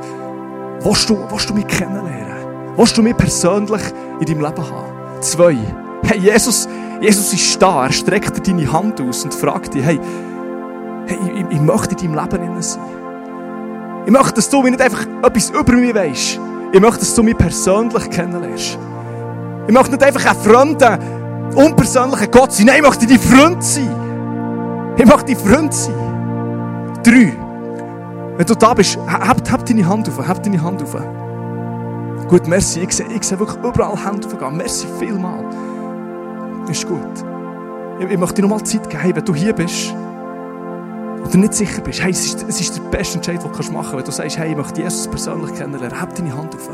willst 0.80 1.10
du, 1.10 1.18
willst 1.30 1.50
du 1.50 1.54
mich 1.54 1.66
kennenlernen? 1.66 2.74
Willst 2.76 2.96
du 2.96 3.02
mich 3.02 3.16
persönlich 3.16 3.82
in 4.20 4.26
deinem 4.26 4.40
Leben 4.40 4.70
haben? 4.70 5.20
Zwei. 5.20 5.58
Hey, 6.06 6.18
Jesus, 6.18 6.66
Jesus 7.02 7.32
ist 7.34 7.60
da, 7.60 7.84
er 7.84 7.92
streckt 7.92 8.34
dir 8.38 8.54
deine 8.54 8.72
Hand 8.72 9.00
aus 9.02 9.24
und 9.24 9.34
fragt 9.34 9.74
dich, 9.74 9.84
hey, 9.84 10.00
hey 11.08 11.18
ich, 11.34 11.56
ich 11.56 11.60
möchte 11.60 11.94
in 12.04 12.14
deinem 12.14 12.30
Leben 12.30 12.62
sein. 12.62 12.82
Ich 14.06 14.12
möchte, 14.12 14.34
dass 14.34 14.48
du 14.48 14.62
mir 14.62 14.70
nicht 14.70 14.82
einfach 14.82 15.06
etwas 15.22 15.50
über 15.50 15.72
mich 15.72 15.94
weißt. 15.94 16.40
Ich 16.72 16.80
möchte, 16.80 17.00
dass 17.00 17.14
du 17.14 17.22
mich 17.22 17.36
persönlich 17.36 18.10
kennenlernst. 18.10 18.78
Ich 19.66 19.74
möchte 19.74 19.92
nicht 19.92 20.02
einfach 20.02 20.30
ein 20.30 20.36
fremder, 20.36 20.98
unpersönlicher 21.54 22.26
Gott 22.28 22.52
sein. 22.52 22.66
Nein, 22.66 22.76
ich 22.76 22.82
möchte 22.82 23.06
dein 23.06 23.18
Freund 23.18 23.62
sein. 23.62 24.94
Ich 24.96 25.04
möchte 25.04 25.34
dein 25.34 25.36
Freund 25.36 25.74
sein. 25.74 25.94
Drei. 27.02 27.36
Wenn 28.36 28.46
du 28.46 28.54
da 28.54 28.74
bist, 28.74 28.98
hab, 29.06 29.50
hab 29.50 29.66
deine 29.66 29.86
Hand 29.86 30.08
auf. 30.08 30.26
Hab 30.26 30.42
deine 30.42 30.62
Hand 30.62 30.82
auf. 30.82 30.96
Gut, 32.28 32.46
merci. 32.46 32.80
Ich 32.80 32.92
sehe, 32.92 33.06
ich 33.14 33.22
sehe 33.24 33.38
wirklich 33.38 33.62
überall 33.64 33.96
Hände 33.96 34.26
aufgehen. 34.26 34.56
Merci 34.56 34.86
vielmal. 34.98 35.44
Ist 36.70 36.86
gut. 36.86 37.00
Ich, 37.98 38.10
ich 38.10 38.18
möchte 38.18 38.36
dir 38.36 38.42
nochmal 38.42 38.62
Zeit 38.62 38.88
geben, 38.88 39.16
wenn 39.16 39.24
du 39.24 39.34
hier 39.34 39.52
bist 39.52 39.94
und 41.22 41.34
du 41.34 41.38
nicht 41.38 41.54
sicher 41.54 41.82
bist, 41.82 42.02
hey, 42.02 42.10
es 42.10 42.24
ist, 42.26 42.48
es 42.48 42.60
ist 42.60 42.76
der 42.76 42.82
beste 42.82 43.16
Entscheid, 43.16 43.42
den 43.42 43.52
du 43.52 43.58
machen 43.72 43.72
kannst, 43.72 43.92
wenn 43.92 44.04
du 44.04 44.12
sagst, 44.12 44.38
hey, 44.38 44.50
ich 44.50 44.56
möchte 44.56 44.80
Jesus 44.80 45.08
persönlich 45.08 45.54
kennenlernen. 45.54 46.00
Hab 46.00 46.14
deine 46.14 46.36
Hand 46.36 46.54
auf. 46.54 46.68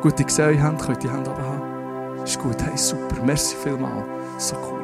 Gut, 0.00 0.20
ich 0.20 0.30
sehe 0.30 0.46
eure 0.46 0.62
Hände, 0.62 0.84
könnt 0.84 1.02
die 1.02 1.10
Hände 1.10 1.30
haben. 1.30 2.22
Ist 2.24 2.38
gut, 2.38 2.56
hey, 2.62 2.76
super. 2.76 3.16
Merci 3.24 3.56
vielmal. 3.56 4.04
So 4.38 4.56
cool. 4.56 4.82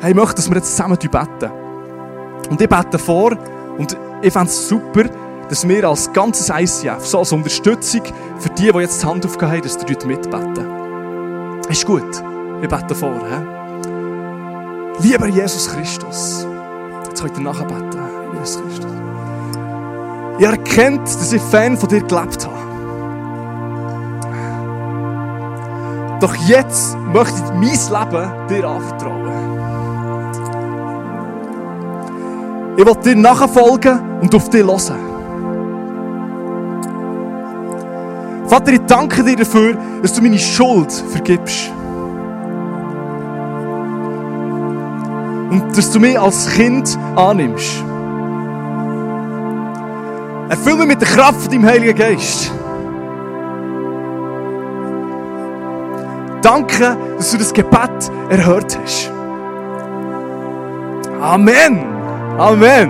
Hey, 0.00 0.10
ich 0.10 0.16
möchte, 0.16 0.36
dass 0.36 0.48
wir 0.48 0.56
jetzt 0.56 0.70
zusammen 0.70 0.98
beten. 0.98 1.50
Und 2.50 2.60
ich 2.60 2.68
bete 2.68 2.98
vor 2.98 3.32
und 3.78 3.96
ich 4.22 4.32
fände 4.32 4.48
es 4.48 4.68
super, 4.68 5.04
dass 5.48 5.66
wir 5.66 5.88
als 5.88 6.12
ganzes 6.12 6.48
ICF, 6.48 7.04
so 7.04 7.18
als 7.18 7.32
Unterstützung 7.32 8.02
für 8.38 8.48
die, 8.50 8.70
die 8.72 8.78
jetzt 8.78 9.02
die 9.02 9.06
Hand 9.06 9.26
aufgehört 9.26 9.56
haben, 9.56 9.62
dass 9.62 9.78
die 9.78 9.92
Leute 9.92 10.06
mitbeten. 10.06 11.60
Ist 11.68 11.86
gut. 11.86 12.22
Ich 12.62 12.68
bete 12.68 12.94
vor. 12.94 13.14
He? 13.14 13.59
Lieber 15.02 15.28
Jesus 15.28 15.68
Christus. 15.68 16.46
Jetzt 17.06 17.22
könnt 17.22 17.38
ihr 17.38 17.42
nachher 17.42 17.64
beten. 17.64 17.98
Jesus 18.34 18.60
Christus. 18.60 18.90
Ich 20.38 20.44
erkennt, 20.44 21.06
dass 21.06 21.32
ich 21.32 21.42
Fan 21.42 21.76
von 21.76 21.88
dir 21.88 22.02
gelebt 22.02 22.46
habe. 22.46 22.60
Doch 26.20 26.34
jetzt 26.34 26.96
möchte 27.12 27.34
ich 27.36 27.50
mein 27.52 28.10
Leben 28.10 28.48
dir 28.48 28.68
anvertrauen. 28.68 29.20
Ich 32.76 32.86
will 32.86 32.94
dir 33.02 33.16
nachfolgen 33.16 34.20
und 34.20 34.34
auf 34.34 34.50
dich 34.50 34.64
hören. 34.64 35.10
Vater, 38.46 38.72
ich 38.72 38.80
danke 38.86 39.22
dir 39.22 39.36
dafür, 39.36 39.76
dass 40.02 40.12
du 40.12 40.22
meine 40.22 40.38
Schuld 40.38 40.92
vergibst. 40.92 41.72
Und 45.50 45.76
dass 45.76 45.90
du 45.90 45.98
mich 45.98 46.18
als 46.18 46.48
Kind 46.50 46.98
annimmst. 47.16 47.84
Erfüll 50.48 50.76
mich 50.76 50.86
mit 50.86 51.00
der 51.00 51.08
Kraft 51.08 51.42
von 51.42 51.50
deinem 51.50 51.66
Heiligen 51.66 51.96
Geist. 51.96 52.52
Danke, 56.42 56.96
dass 57.16 57.30
du 57.32 57.38
das 57.38 57.52
Gebet 57.52 58.10
erhört 58.30 58.78
hast. 58.82 59.10
Amen. 61.20 61.84
Amen. 62.38 62.88